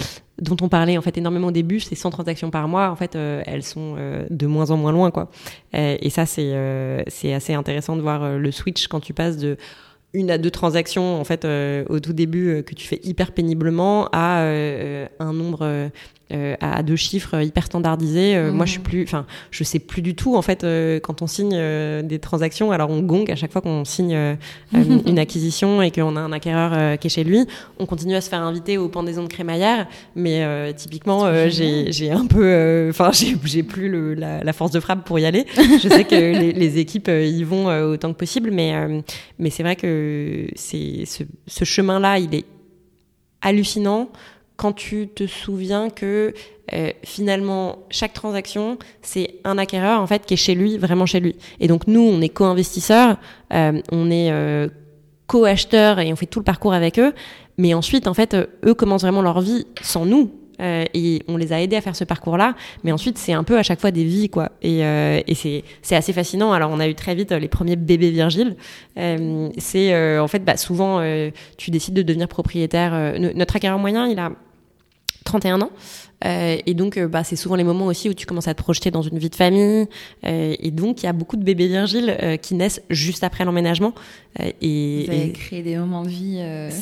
[0.42, 2.90] dont on parlait en fait énormément au début, c'est 100 transactions par mois.
[2.90, 3.96] En fait, elles sont
[4.30, 5.30] de moins en moins loin, quoi.
[5.74, 6.54] et ça, c'est
[7.08, 9.58] c'est assez intéressant de voir le switch quand tu passes de
[10.14, 11.46] une à deux transactions en fait
[11.90, 15.90] au tout début que tu fais hyper péniblement à un nombre
[16.34, 18.36] euh, à deux chiffres hyper standardisés.
[18.36, 21.22] Euh, Moi, je suis plus, enfin, je sais plus du tout en fait euh, quand
[21.22, 21.56] on signe
[22.02, 22.72] des transactions.
[22.72, 24.18] Alors, on gong à chaque fois qu'on signe
[24.74, 27.46] une acquisition et qu'on a un acquéreur qui est chez lui.
[27.78, 32.88] On continue à se faire inviter au pendaison de crémaillère, mais typiquement, j'ai un peu,
[32.90, 33.12] enfin,
[33.44, 35.46] j'ai plus le, la, la, force de frappe pour y aller.
[35.56, 38.74] je sais que les, les, équipes y vont autant que possible, mais
[39.38, 42.46] mais c'est vrai que c'est ce, ce chemin-là, il est
[43.42, 44.10] hallucinant
[44.58, 46.34] quand tu te souviens que
[46.74, 51.20] euh, finalement chaque transaction c'est un acquéreur en fait qui est chez lui vraiment chez
[51.20, 53.18] lui et donc nous on est co-investisseurs
[53.54, 54.68] euh, on est euh,
[55.28, 57.14] co-acheteurs et on fait tout le parcours avec eux
[57.60, 61.62] mais ensuite en fait eux commencent vraiment leur vie sans nous et on les a
[61.62, 64.30] aidés à faire ce parcours-là, mais ensuite c'est un peu à chaque fois des vies
[64.30, 64.54] quoi.
[64.62, 65.36] Et, et
[65.82, 66.54] c'est assez fascinant.
[66.54, 68.56] Alors on a eu très vite les premiers bébés Virgile.
[68.96, 71.04] c'est en fait bah, souvent
[71.58, 73.20] tu décides de devenir propriétaire.
[73.20, 74.32] notre acquéreur moyen il a
[75.26, 75.72] 31 ans.
[76.24, 78.62] Euh, et donc, euh, bah, c'est souvent les moments aussi où tu commences à te
[78.62, 79.88] projeter dans une vie de famille.
[80.26, 83.44] Euh, et donc, il y a beaucoup de bébés virgiles euh, qui naissent juste après
[83.44, 83.94] l'emménagement.
[84.62, 86.42] Et, Vous avez créé des moments de vie.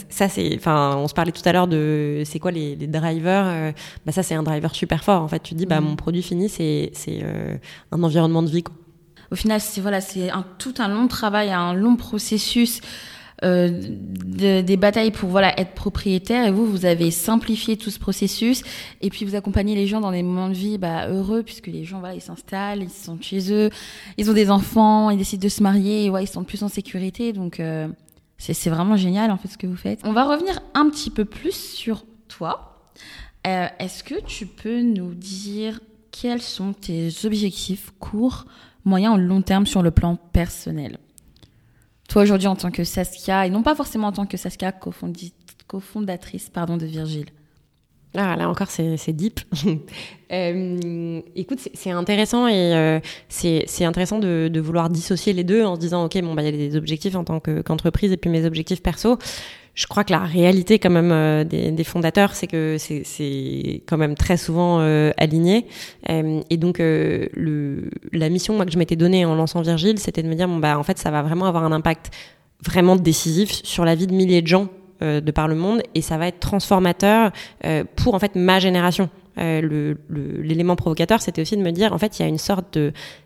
[0.09, 3.73] Ça, c'est, enfin, on se parlait tout à l'heure de, c'est quoi les, les drivers
[4.05, 5.21] Bah, ça, c'est un driver super fort.
[5.21, 5.85] En fait, tu dis, bah, mm.
[5.85, 6.91] mon produit fini, c'est,
[7.91, 8.63] un environnement de vie.
[8.63, 8.75] Quoi.
[9.31, 12.81] Au final, c'est voilà, c'est un, tout un long travail, un long processus.
[13.43, 13.69] Euh,
[14.33, 16.47] des batailles pour voilà être propriétaire.
[16.47, 18.63] Et vous vous avez simplifié tout ce processus.
[19.01, 21.83] Et puis vous accompagnez les gens dans des moments de vie bah, heureux puisque les
[21.83, 23.69] gens voilà ils s'installent ils sont chez eux
[24.17, 26.67] ils ont des enfants ils décident de se marier et ouais ils sont plus en
[26.67, 27.33] sécurité.
[27.33, 27.87] Donc euh,
[28.37, 29.99] c'est vraiment génial en fait ce que vous faites.
[30.03, 32.89] On va revenir un petit peu plus sur toi.
[33.45, 35.79] Euh, est-ce que tu peux nous dire
[36.11, 38.45] quels sont tes objectifs courts
[38.85, 40.97] moyen ou long terme sur le plan personnel?
[42.09, 44.73] Toi aujourd'hui en tant que Saskia, et non pas forcément en tant que Saskia,
[45.67, 47.27] cofondatrice pardon, de Virgile
[48.15, 49.39] ah, là encore, c'est deep.
[50.31, 55.79] euh, écoute, c'est intéressant et euh, c'est intéressant de, vouloir dissocier les deux en se
[55.79, 58.45] disant, ok, bon, bah, il y a des objectifs en tant qu'entreprise et puis mes
[58.45, 59.17] objectifs perso.
[59.75, 64.37] Je crois que la réalité quand même des, fondateurs, c'est que c'est quand même très
[64.37, 64.79] souvent
[65.17, 65.65] aligné.
[66.07, 70.27] et donc le, la mission moi, que je m'étais donnée en lançant Virgile, c'était de
[70.27, 72.11] me dire bon bah en fait ça va vraiment avoir un impact
[72.63, 74.67] vraiment décisif sur la vie de milliers de gens
[75.01, 77.31] euh, de par le monde et ça va être transformateur
[77.65, 79.09] euh, pour en fait ma génération.
[79.37, 82.77] Euh, l'élément provocateur, c'était aussi de me dire, en fait, il y a une sorte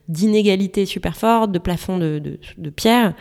[0.08, 3.14] d'inégalité super forte, de plafond de, de, de pierre,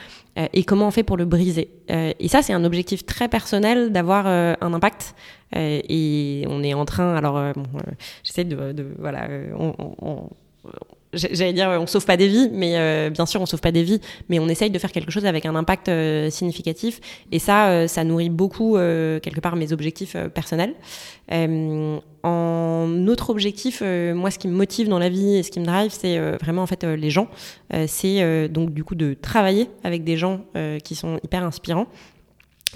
[0.53, 1.71] et comment on fait pour le briser.
[1.89, 5.15] et ça, c'est un objectif très personnel d'avoir un impact.
[5.55, 7.43] et on est en train, alors,
[8.23, 10.29] j'essaie de, de, voilà, on, on
[11.17, 13.83] j'allais dire on sauve pas des vies mais euh, bien sûr on sauve pas des
[13.83, 17.01] vies mais on essaye de faire quelque chose avec un impact euh, significatif.
[17.33, 20.75] Et ça euh, ça nourrit beaucoup quelque part mes objectifs personnels.
[22.23, 25.67] En autre objectif moi ce qui me motive dans la vie et ce qui me
[25.67, 27.29] drive c'est vraiment en fait les gens.
[27.87, 30.41] C'est donc du coup de travailler avec des gens
[30.85, 31.87] qui sont hyper inspirants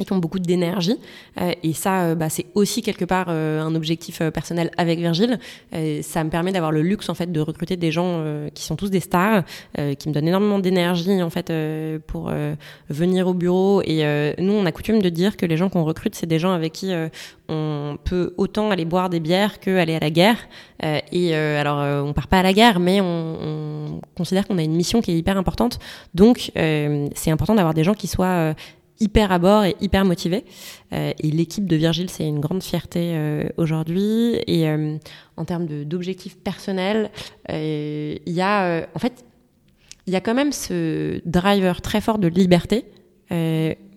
[0.00, 0.96] et qui ont beaucoup d'énergie.
[1.40, 5.38] Euh, et ça, euh, bah, c'est aussi quelque part euh, un objectif personnel avec Virgile.
[6.02, 8.90] ça me permet d'avoir le luxe en fait de recruter des gens qui sont tous
[8.90, 9.44] des stars,
[9.98, 11.52] qui me donnent énormément d'énergie en fait
[12.06, 12.32] pour
[12.88, 13.82] venir au bureau.
[13.84, 14.04] Et
[14.38, 16.72] nous, on a coutume de dire que les gens qu'on recrute, c'est des gens avec
[16.72, 16.92] qui
[17.48, 20.38] on peut autant aller boire des bières que aller à la guerre.
[20.82, 24.74] et alors, on part pas à la guerre, mais on, on considère qu'on a une
[24.74, 25.78] mission qui est hyper importante.
[26.14, 28.54] Donc, c'est important d'avoir des gens qui soient
[29.00, 30.44] hyper à bord et hyper motivé.
[30.92, 34.38] Euh, et l'équipe de Virgile, c'est une grande fierté euh, aujourd'hui.
[34.46, 34.96] Et euh,
[35.36, 37.10] en termes d'objectifs personnels,
[37.48, 39.24] il y a, en fait,
[40.06, 42.84] il y a quand même ce driver très fort de liberté.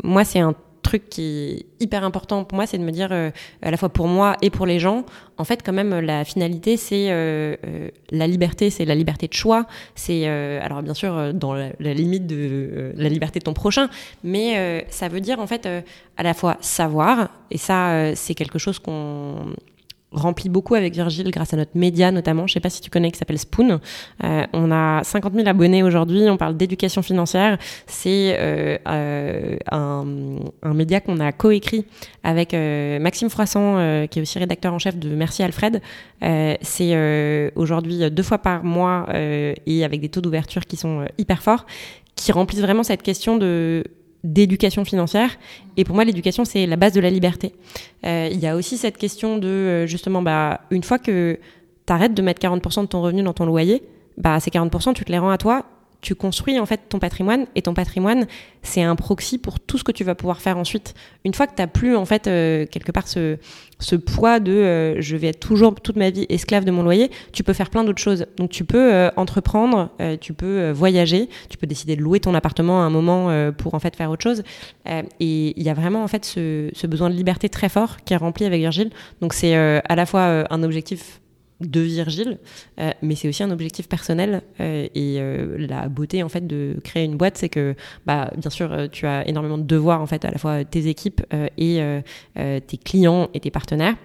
[0.03, 0.55] moi, c'est un
[0.93, 3.31] truc qui est hyper important pour moi, c'est de me dire, euh,
[3.63, 5.05] à la fois pour moi et pour les gens,
[5.39, 9.33] en fait, quand même, la finalité, c'est euh, euh, la liberté, c'est la liberté de
[9.33, 9.65] choix.
[9.95, 13.89] C'est, alors bien sûr, dans la, la limite de la liberté de ton prochain,
[14.23, 15.67] mais ça veut dire, en fait,
[16.17, 19.55] à la fois savoir, et ça, c'est quelque chose qu'on
[20.13, 22.47] remplit beaucoup avec Virgile grâce à notre média notamment.
[22.47, 23.79] Je sais pas si tu connais qui s'appelle Spoon.
[24.23, 26.29] Euh, on a 50 000 abonnés aujourd'hui.
[26.29, 27.57] On parle d'éducation financière.
[27.87, 30.05] C'est euh, euh, un,
[30.61, 31.85] un, média qu'on a coécrit
[32.23, 35.81] avec euh, Maxime Froisson, euh, qui est aussi rédacteur en chef de Merci Alfred.
[36.23, 41.41] Euh, c'est aujourd'hui deux fois par mois et avec des taux d'ouverture qui sont hyper
[41.41, 41.65] forts,
[42.15, 43.83] qui remplissent vraiment cette question de
[44.23, 45.31] d'éducation financière.
[45.77, 47.53] Et pour moi, l'éducation, c'est la base de la liberté.
[48.05, 51.39] Euh, il y a aussi cette question de, euh, justement, bah, une fois que
[51.85, 53.83] tu de mettre 40% de ton revenu dans ton loyer,
[54.17, 55.65] bah, ces 40%, tu te les rends à toi
[56.03, 58.27] tu construis en fait ton patrimoine et ton patrimoine
[58.61, 60.93] c'est un proxy pour tout ce que tu vas pouvoir faire ensuite.
[61.25, 63.37] Une fois que tu n'as plus en fait euh, quelque part ce,
[63.79, 67.09] ce poids de euh, je vais être toujours toute ma vie esclave de mon loyer,
[67.31, 68.25] tu peux faire plein d'autres choses.
[68.37, 69.89] Donc tu peux euh, entreprendre,
[70.19, 73.79] tu peux voyager, tu peux décider de louer ton appartement à un moment pour en
[73.79, 74.43] fait faire autre chose.
[74.85, 78.13] et il y a vraiment en fait ce, ce, besoin de liberté très fort qui
[78.13, 78.91] est rempli avec Virgile.
[79.21, 81.21] Donc c'est à la fois un objectif
[81.69, 82.37] de Virgile,
[82.79, 84.41] euh, mais c'est aussi un objectif personnel.
[84.59, 88.49] Euh, et euh, la beauté en fait de créer une boîte, c'est que, bah, bien
[88.49, 91.21] sûr, tu as énormément de devoirs en fait à la fois tes équipes
[91.57, 91.81] et
[92.35, 93.95] tes clients et tes partenaires,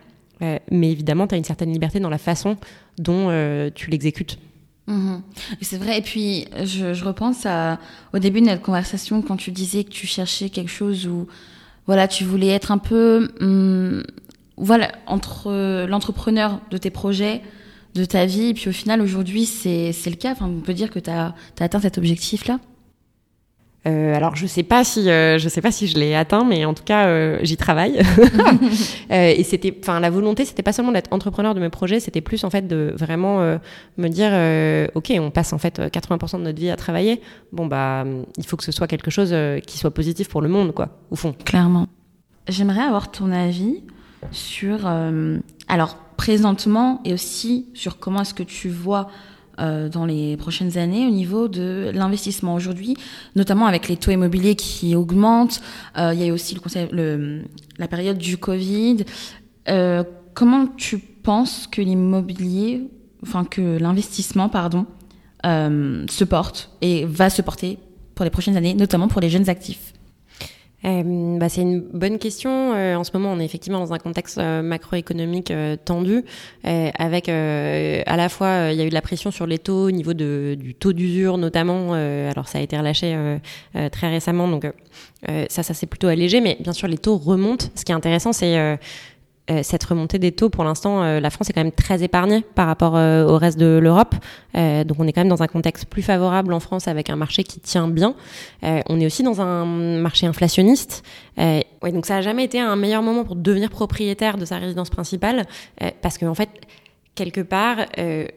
[0.40, 2.57] mais évidemment, tu as une certaine liberté dans la façon
[2.99, 3.29] dont
[3.75, 4.38] tu l'exécutes.
[4.87, 5.23] Mhm.
[5.61, 5.99] C'est vrai.
[5.99, 7.47] Et puis, je, repense
[8.14, 11.27] au début de notre conversation quand tu disais que tu cherchais quelque chose où,
[11.87, 14.03] voilà, tu voulais être un peu hum,
[14.61, 17.42] voilà, entre l'entrepreneur de tes projets,
[17.94, 20.33] de ta vie, et puis au final, aujourd'hui, c'est le cas.
[20.33, 22.59] Enfin, on peut dire que tu as, atteint cet objectif-là
[23.87, 26.64] euh, alors je sais pas si euh, je sais pas si je l'ai atteint, mais
[26.64, 28.03] en tout cas euh, j'y travaille.
[29.11, 32.42] et c'était, enfin la volonté, c'était pas seulement d'être entrepreneur de mes projets, c'était plus
[32.44, 33.38] en fait de vraiment
[33.97, 34.33] me dire,
[34.94, 37.23] ok, on passe en fait 80% de notre vie à travailler.
[37.53, 38.05] Bon bah
[38.37, 41.16] il faut que ce soit quelque chose qui soit positif pour le monde, quoi, au
[41.16, 41.35] fond.
[41.44, 41.87] Clairement.
[42.49, 43.85] J'aimerais avoir ton avis
[44.31, 49.09] sur, euh, alors présentement et aussi sur comment est-ce que tu vois
[49.61, 52.97] euh, dans les prochaines années au niveau de l'investissement aujourd'hui,
[53.37, 55.61] notamment avec les taux immobiliers qui augmentent.
[55.97, 56.89] Euh, il y a aussi le, conseil,
[57.79, 59.05] la période du Covid.
[60.35, 62.89] comment tu penses que l'immobilier,
[63.23, 64.87] enfin que l'investissement, pardon,
[65.45, 67.79] se porte et va se porter
[68.15, 69.93] pour les prochaines années, notamment pour les jeunes actifs?
[70.85, 72.75] Euh, C'est une bonne question.
[72.75, 76.25] Euh, en ce moment, on est effectivement dans un contexte euh, macroéconomique euh, tendu,
[76.64, 79.91] avec à la fois, il y a eu de la pression sur les taux au
[79.91, 81.93] niveau de, du taux d'usure notamment.
[81.93, 83.17] alors ça a été relâché
[83.93, 84.67] très récemment, donc
[85.49, 86.41] ça, ça s'est plutôt allégé.
[86.41, 87.67] Mais bien sûr, les taux remontent.
[87.75, 88.79] Ce qui est intéressant, c'est
[89.63, 92.95] cette remontée des taux, pour l'instant, la France est quand même très épargnée par rapport
[92.95, 94.15] au reste de l'Europe.
[94.55, 97.45] donc on est quand même dans un contexte plus favorable en France avec un marché
[97.45, 98.15] qui tient bien.
[98.63, 101.03] on est aussi dans un marché inflationniste.
[101.39, 104.91] ouais, donc ça n'a jamais été un meilleur moment pour devenir propriétaire de sa résidence
[104.91, 105.47] principale
[106.03, 106.51] parce qu'en en fait,
[107.19, 108.29] quelque part, euh,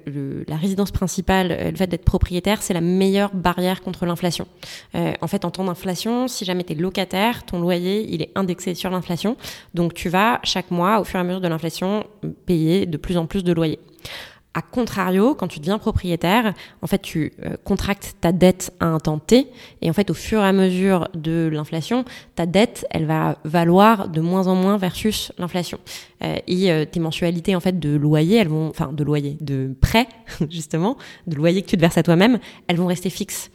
[0.47, 4.47] la résidence principale, euh, le fait d'être propriétaire, c'est la meilleure barrière contre l'inflation.
[4.95, 8.31] Euh, en fait, en temps d'inflation, si jamais tu es locataire, ton loyer, il est
[8.33, 9.37] indexé sur l'inflation.
[9.75, 12.05] Donc tu vas chaque mois, au fur et à mesure de l'inflation,
[12.47, 13.77] payer de plus en plus de loyer.
[14.53, 18.99] A contrario, quand tu deviens propriétaire, en fait, tu euh, contractes ta dette à un
[18.99, 19.47] temps T,
[19.81, 22.03] et en fait, au fur et à mesure de l'inflation,
[22.35, 25.79] ta dette, elle va valoir de moins en moins versus l'inflation.
[26.23, 29.73] Euh, et euh, tes mensualités, en fait, de loyer, elles vont, enfin, de loyer, de
[29.79, 30.07] prêt,
[30.49, 32.37] justement, de loyer que tu te verses à toi-même,
[32.67, 33.51] elles vont rester fixes.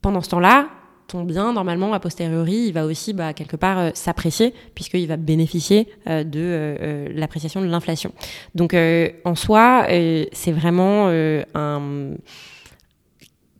[0.00, 0.68] Pendant ce temps-là,
[1.08, 5.16] ton bien, normalement, a posteriori, il va aussi bah, quelque part euh, s'apprécier, puisqu'il va
[5.16, 8.12] bénéficier euh, de euh, l'appréciation de l'inflation.
[8.54, 8.76] Donc,
[9.24, 9.86] en soi,
[10.32, 11.10] c'est vraiment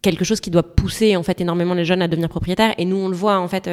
[0.02, 2.96] quelque chose qui doit pousser en fait énormément les jeunes à devenir propriétaires et nous
[2.96, 3.68] on le voit en fait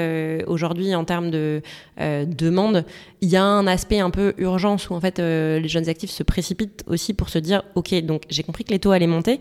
[0.47, 1.61] aujourd'hui en termes de
[1.97, 2.83] demande
[3.21, 6.23] il y a un aspect un peu urgence où en fait les jeunes actifs se
[6.23, 9.39] précipitent aussi pour se dire ok donc j'ai compris que les taux allaient monter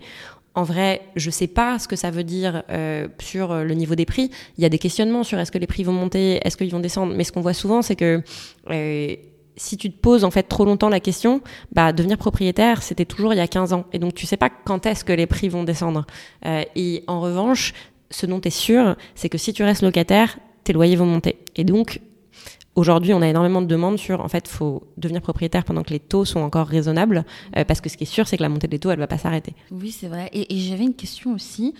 [0.55, 4.05] en vrai, je sais pas ce que ça veut dire euh, sur le niveau des
[4.05, 4.31] prix.
[4.57, 6.79] Il y a des questionnements sur est-ce que les prix vont monter, est-ce qu'ils vont
[6.79, 7.13] descendre.
[7.15, 8.21] Mais ce qu'on voit souvent, c'est que
[8.69, 9.15] euh,
[9.57, 11.41] si tu te poses en fait trop longtemps la question,
[11.71, 13.85] bah devenir propriétaire, c'était toujours il y a 15 ans.
[13.93, 16.05] Et donc tu sais pas quand est-ce que les prix vont descendre.
[16.45, 17.73] Euh, et en revanche,
[18.09, 21.37] ce dont tu es sûr, c'est que si tu restes locataire, tes loyers vont monter.
[21.55, 22.01] Et donc
[22.75, 25.99] Aujourd'hui, on a énormément de demandes sur, en fait, faut devenir propriétaire pendant que les
[25.99, 28.67] taux sont encore raisonnables, euh, parce que ce qui est sûr, c'est que la montée
[28.67, 29.55] des taux, elle va pas s'arrêter.
[29.71, 30.29] Oui, c'est vrai.
[30.33, 31.73] Et, et j'avais une question aussi.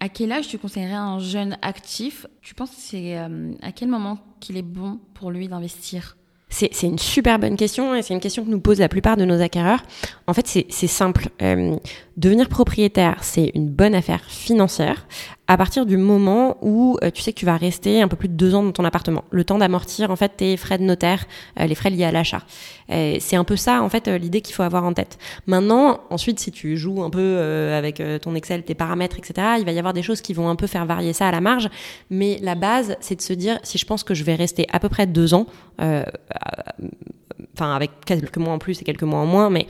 [0.00, 2.26] À quel âge tu conseillerais un jeune actif?
[2.40, 6.16] Tu penses que c'est euh, à quel moment qu'il est bon pour lui d'investir?
[6.50, 9.26] C'est une super bonne question et c'est une question que nous posent la plupart de
[9.26, 9.82] nos acquéreurs.
[10.26, 11.28] En fait, c'est simple.
[11.42, 11.76] Euh,
[12.16, 15.06] devenir propriétaire, c'est une bonne affaire financière
[15.50, 18.28] à partir du moment où euh, tu sais que tu vas rester un peu plus
[18.28, 21.24] de deux ans dans ton appartement, le temps d'amortir en fait tes frais de notaire,
[21.58, 22.42] euh, les frais liés à l'achat.
[22.88, 25.18] c'est un peu ça en fait euh, l'idée qu'il faut avoir en tête.
[25.46, 27.38] Maintenant, ensuite, si tu joues un peu
[27.72, 30.56] avec ton Excel, tes paramètres, etc., il va y avoir des choses qui vont un
[30.56, 31.70] peu faire varier ça à la marge.
[32.10, 34.78] Mais la base, c'est de se dire si je pense que je vais rester à
[34.78, 35.46] peu près deux ans,
[35.78, 39.66] enfin avec quelques mois en plus et quelques mois en moins, mais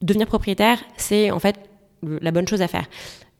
[0.00, 1.56] devenir propriétaire, c'est en fait
[2.02, 2.86] la bonne chose à faire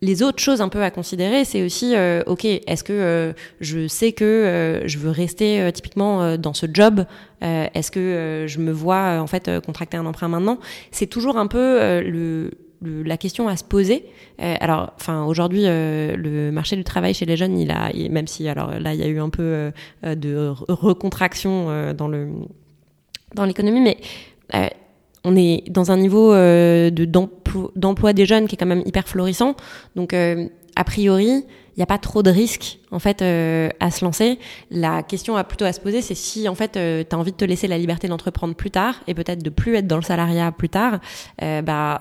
[0.04, 3.88] les autres choses un peu à considérer, c'est aussi, euh, ok, est-ce que euh, je
[3.88, 7.06] sais que euh, je veux rester typiquement dans ce job
[7.40, 10.58] Est-ce que je me vois en fait contracter un emprunt maintenant?
[10.90, 12.50] C'est toujours un peu le,
[12.82, 14.04] la question à se poser.
[14.38, 18.78] alors, enfin, aujourd'hui, le marché du travail chez les jeunes, il a, même si alors
[18.78, 22.28] là, il y a eu un peu de recontraction dans le
[23.34, 23.98] dans l'économie, mais
[25.24, 27.08] on est dans un niveau euh, de
[27.76, 29.54] d'emploi des jeunes qui est quand même hyper florissant.
[29.96, 33.90] Donc, euh, a priori, il n'y a pas trop de risques en fait euh, à
[33.90, 34.38] se lancer.
[34.70, 37.36] La question à plutôt à se poser, c'est si en fait tu as envie de
[37.36, 40.52] te laisser la liberté d'entreprendre plus tard et peut-être de plus être dans le salariat
[40.52, 41.00] plus tard,
[41.40, 41.98] bah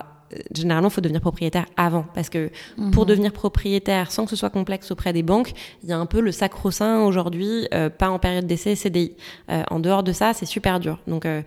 [0.54, 2.04] généralement, il faut devenir propriétaire avant.
[2.14, 2.50] Parce que
[2.92, 3.08] pour mhm.
[3.08, 6.20] devenir propriétaire, sans que ce soit complexe auprès des banques, il y a un peu
[6.20, 9.12] le sacro-saint aujourd'hui, euh, pas en période d'essai, CDI.
[9.50, 10.98] Euh, en dehors de ça, c'est super dur.
[11.06, 11.42] Donc, euh,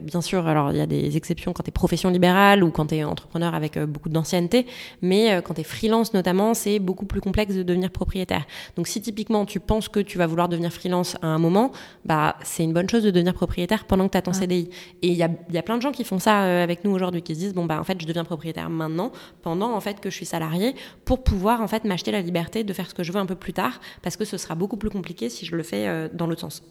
[0.00, 2.86] bien sûr, alors il y a des exceptions quand tu es profession libérale ou quand
[2.86, 4.66] tu es entrepreneur avec beaucoup d'ancienneté,
[5.00, 8.44] mais quand tu es freelance notamment, c'est beaucoup plus complexe de devenir propriétaire.
[8.76, 11.72] Donc, si typiquement tu penses que tu vas vouloir devenir freelance à un moment,
[12.04, 14.70] bah c'est une bonne chose de devenir propriétaire pendant que tu as ton CDI.
[15.02, 17.22] Et il y a, y a plein de gens qui font ça avec nous aujourd'hui,
[17.22, 20.10] qui se disent, bon, bah en fait, je deviens propriétaire maintenant, pendant en fait que
[20.10, 23.12] je suis salarié, pour pouvoir en fait m'acheter la liberté de faire ce que je
[23.12, 25.62] veux un peu plus tard, parce que ce sera beaucoup plus compliqué si je le
[25.62, 26.62] fais euh, dans l'autre sens.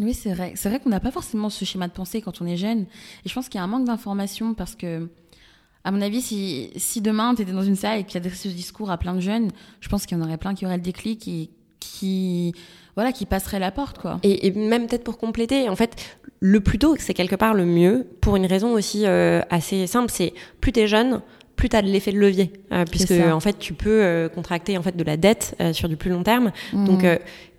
[0.00, 0.52] Oui, c'est vrai.
[0.56, 2.86] C'est vrai qu'on n'a pas forcément ce schéma de pensée quand on est jeune.
[3.24, 5.10] Et je pense qu'il y a un manque d'information parce que,
[5.84, 8.30] à mon avis, si, si demain tu étais dans une salle et qu'il y a
[8.30, 10.76] ce discours à plein de jeunes, je pense qu'il y en aurait plein qui auraient
[10.76, 12.54] le déclic et qui,
[12.94, 14.18] voilà, qui passeraient la porte, quoi.
[14.22, 15.96] Et, et même peut-être pour compléter, en fait,
[16.44, 20.10] le plus tôt, c'est quelque part le mieux, pour une raison aussi euh, assez simple,
[20.10, 21.20] c'est plus t'es jeune,
[21.54, 24.76] plus tu as de l'effet de levier, euh, puisque en fait tu peux euh, contracter
[24.76, 26.50] en fait de la dette sur du plus long terme.
[26.72, 26.84] Mmh.
[26.84, 27.06] Donc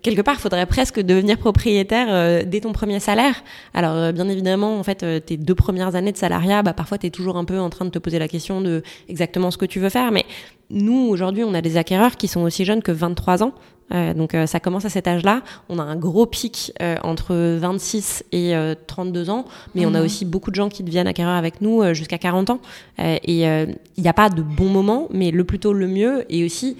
[0.02, 3.42] quelque part, il faudrait presque devenir propriétaire dès ton premier salaire.
[3.72, 7.10] Alors bien évidemment, en fait, tes deux premières années de salariat, bah, parfois tu es
[7.10, 9.80] toujours un peu en train de te poser la question de exactement ce que tu
[9.80, 10.26] veux faire, mais
[10.68, 13.54] nous aujourd'hui, on a des acquéreurs qui sont aussi jeunes que 23 ans.
[13.92, 15.42] Euh, donc euh, ça commence à cet âge-là.
[15.68, 18.54] On a un gros pic euh, entre 26 et
[18.86, 19.44] 32 ans,
[19.74, 20.04] mais on a mhm.
[20.04, 22.60] aussi beaucoup de gens qui deviennent acquéreurs avec nous jusqu'à 40 ans.
[22.98, 26.24] et il n'y a pas de bon moment, mais le plus tôt le mieux.
[26.28, 26.76] Et aussi,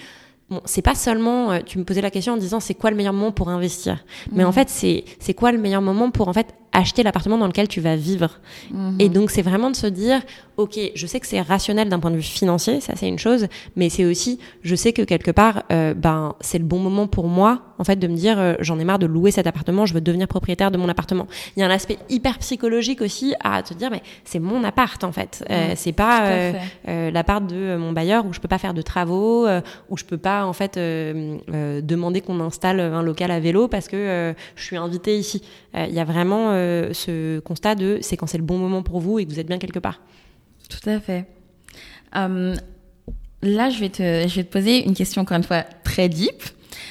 [0.50, 1.60] bon, c'est pas seulement.
[1.60, 4.44] tu me posais la question en disant c'est quoi le meilleur moment pour investir, mais
[4.44, 4.54] en mhm.
[4.54, 7.80] fait c'est c'est quoi le meilleur moment pour en fait acheter l'appartement dans lequel tu
[7.80, 8.40] vas vivre.
[8.70, 8.96] Mhm.
[8.98, 10.20] Et donc, c'est vraiment de se dire,
[10.56, 13.46] ok, je sais que c'est rationnel d'un point de vue financier, ça c'est une chose,
[13.76, 17.26] mais c'est aussi, je sais que quelque part, euh, ben, c'est le bon moment pour
[17.26, 19.94] moi, en fait, de me dire, euh, j'en ai marre de louer cet appartement, je
[19.94, 21.26] veux devenir propriétaire de mon appartement.
[21.56, 25.02] Il y a un aspect hyper psychologique aussi à te dire, mais c'est mon appart,
[25.02, 25.44] en fait.
[25.50, 29.46] Euh, c'est pas euh, l'appart de mon bailleur où je peux pas faire de travaux,
[29.88, 34.34] où je peux pas, en fait, demander qu'on installe un local à vélo parce que
[34.54, 35.42] je suis invitée ici.
[35.74, 36.52] Il y a vraiment
[36.92, 39.46] ce constat de, c'est quand c'est le bon moment pour vous et que vous êtes
[39.46, 40.00] bien quelque part.
[40.68, 41.26] Tout à fait.
[42.16, 42.54] Euh,
[43.42, 46.42] là, je vais, te, je vais te poser une question, encore une fois, très deep.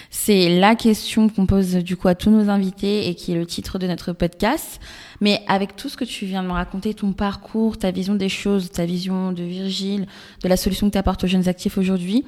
[0.09, 3.45] C'est la question qu'on pose du coup à tous nos invités et qui est le
[3.45, 4.79] titre de notre podcast.
[5.21, 8.29] Mais avec tout ce que tu viens de me raconter, ton parcours, ta vision des
[8.29, 10.05] choses, ta vision de Virgile,
[10.43, 12.25] de la solution que tu apportes aux jeunes actifs aujourd'hui,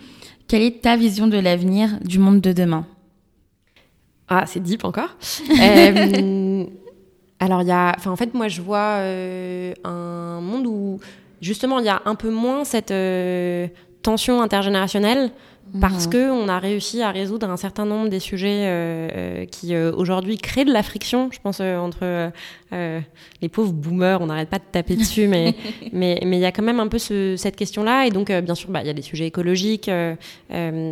[0.48, 2.88] quelle est ta vision de l'avenir du monde de demain?
[4.28, 5.16] Ah, c'est deep encore.
[5.62, 6.66] Euh,
[7.46, 7.94] alors, il y a.
[7.98, 11.00] Enfin, en fait, moi, je vois euh, un monde où,
[11.42, 13.68] justement, il y a un peu moins cette euh,
[14.02, 15.32] tension intergénérationnelle
[15.82, 16.12] parce Mhm.
[16.12, 20.64] que on a réussi à résoudre un certain nombre des sujets euh, qui aujourd'hui créent
[20.64, 22.32] de la friction, je pense entre
[22.72, 25.56] les pauvres boomers, on n'arrête pas de taper dessus, mais
[25.92, 28.54] mais mais il y a quand même un peu ce, cette question-là et donc bien
[28.56, 29.90] sûr bah il y a des sujets écologiques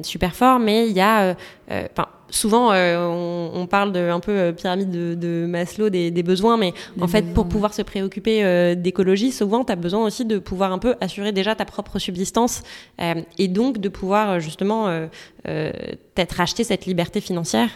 [0.02, 1.36] super forts, mais il y a
[1.70, 6.12] enfin souvent euh, on, on parle de un peu euh, pyramide de, de Maslow des,
[6.12, 9.76] des besoins, mais Des en fait pour pouvoir se préoccuper euh, d'écologie, souvent tu as
[9.76, 12.64] besoin aussi de pouvoir un peu assurer déjà ta propre subsistance
[13.00, 15.08] euh, et donc de pouvoir justement
[15.44, 17.70] peut-être cette liberté financière.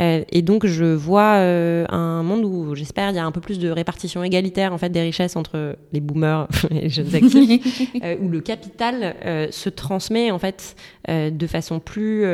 [0.00, 3.40] Euh, et donc je vois euh, un monde où j'espère il y a un peu
[3.40, 7.82] plus de répartition égalitaire en fait des richesses entre les boomers et les jeunes actifs,
[8.04, 9.14] euh, où le capital
[9.50, 10.76] se transmet en fait
[11.08, 12.24] de façon plus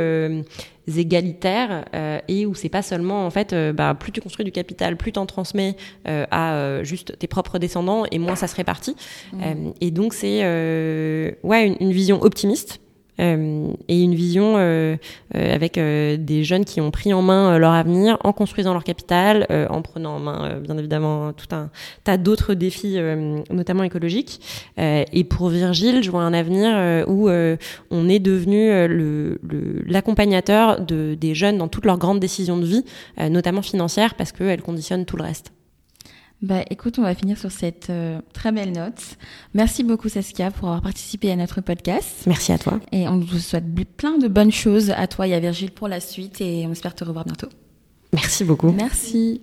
[0.96, 4.52] égalitaire euh, et où c'est pas seulement en fait euh, bah, plus tu construis du
[4.52, 5.76] capital plus t'en transmets
[6.06, 8.96] euh, à juste tes propres descendants et moins ça se répartit
[9.80, 10.42] et donc c'est
[11.42, 12.80] ouais une, une vision optimiste
[13.20, 14.96] euh, et une vision euh,
[15.34, 18.84] euh, avec euh, des jeunes qui ont pris en main leur avenir en construisant leur
[18.84, 21.70] capital, en prenant en main bien évidemment tout un
[22.04, 22.98] tas d'autres défis,
[23.50, 24.40] notamment écologiques.
[24.78, 27.28] Et pour Virgile, je vois un avenir où
[27.90, 32.56] on est devenu euh, le- le- l'accompagnateur de, des jeunes dans toutes leurs grandes décisions
[32.56, 32.84] de vie,
[33.30, 35.52] notamment financières, parce qu'elles conditionnent tout le reste.
[36.40, 39.16] Bah, écoute, on va finir sur cette euh, très belle note.
[39.54, 42.24] Merci beaucoup Saskia pour avoir participé à notre podcast.
[42.26, 42.78] Merci à toi.
[42.92, 43.64] Et on vous souhaite
[43.96, 46.94] plein de bonnes choses à toi et à Virgile pour la suite et on espère
[46.94, 47.48] te revoir bientôt.
[48.12, 48.70] Merci beaucoup.
[48.70, 49.42] Merci.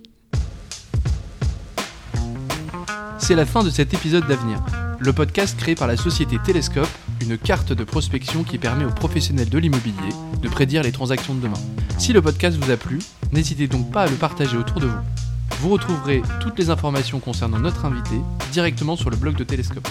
[3.18, 4.64] C'est la fin de cet épisode d'Avenir,
[4.98, 6.88] le podcast créé par la société Télescope,
[7.20, 11.40] une carte de prospection qui permet aux professionnels de l'immobilier de prédire les transactions de
[11.40, 11.60] demain.
[11.98, 13.00] Si le podcast vous a plu,
[13.32, 15.35] n'hésitez donc pas à le partager autour de vous.
[15.60, 18.16] Vous retrouverez toutes les informations concernant notre invité
[18.52, 19.88] directement sur le blog de Télescope.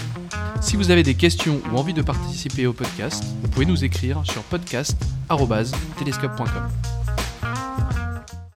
[0.60, 4.22] Si vous avez des questions ou envie de participer au podcast, vous pouvez nous écrire
[4.24, 7.05] sur podcast.telescope.com.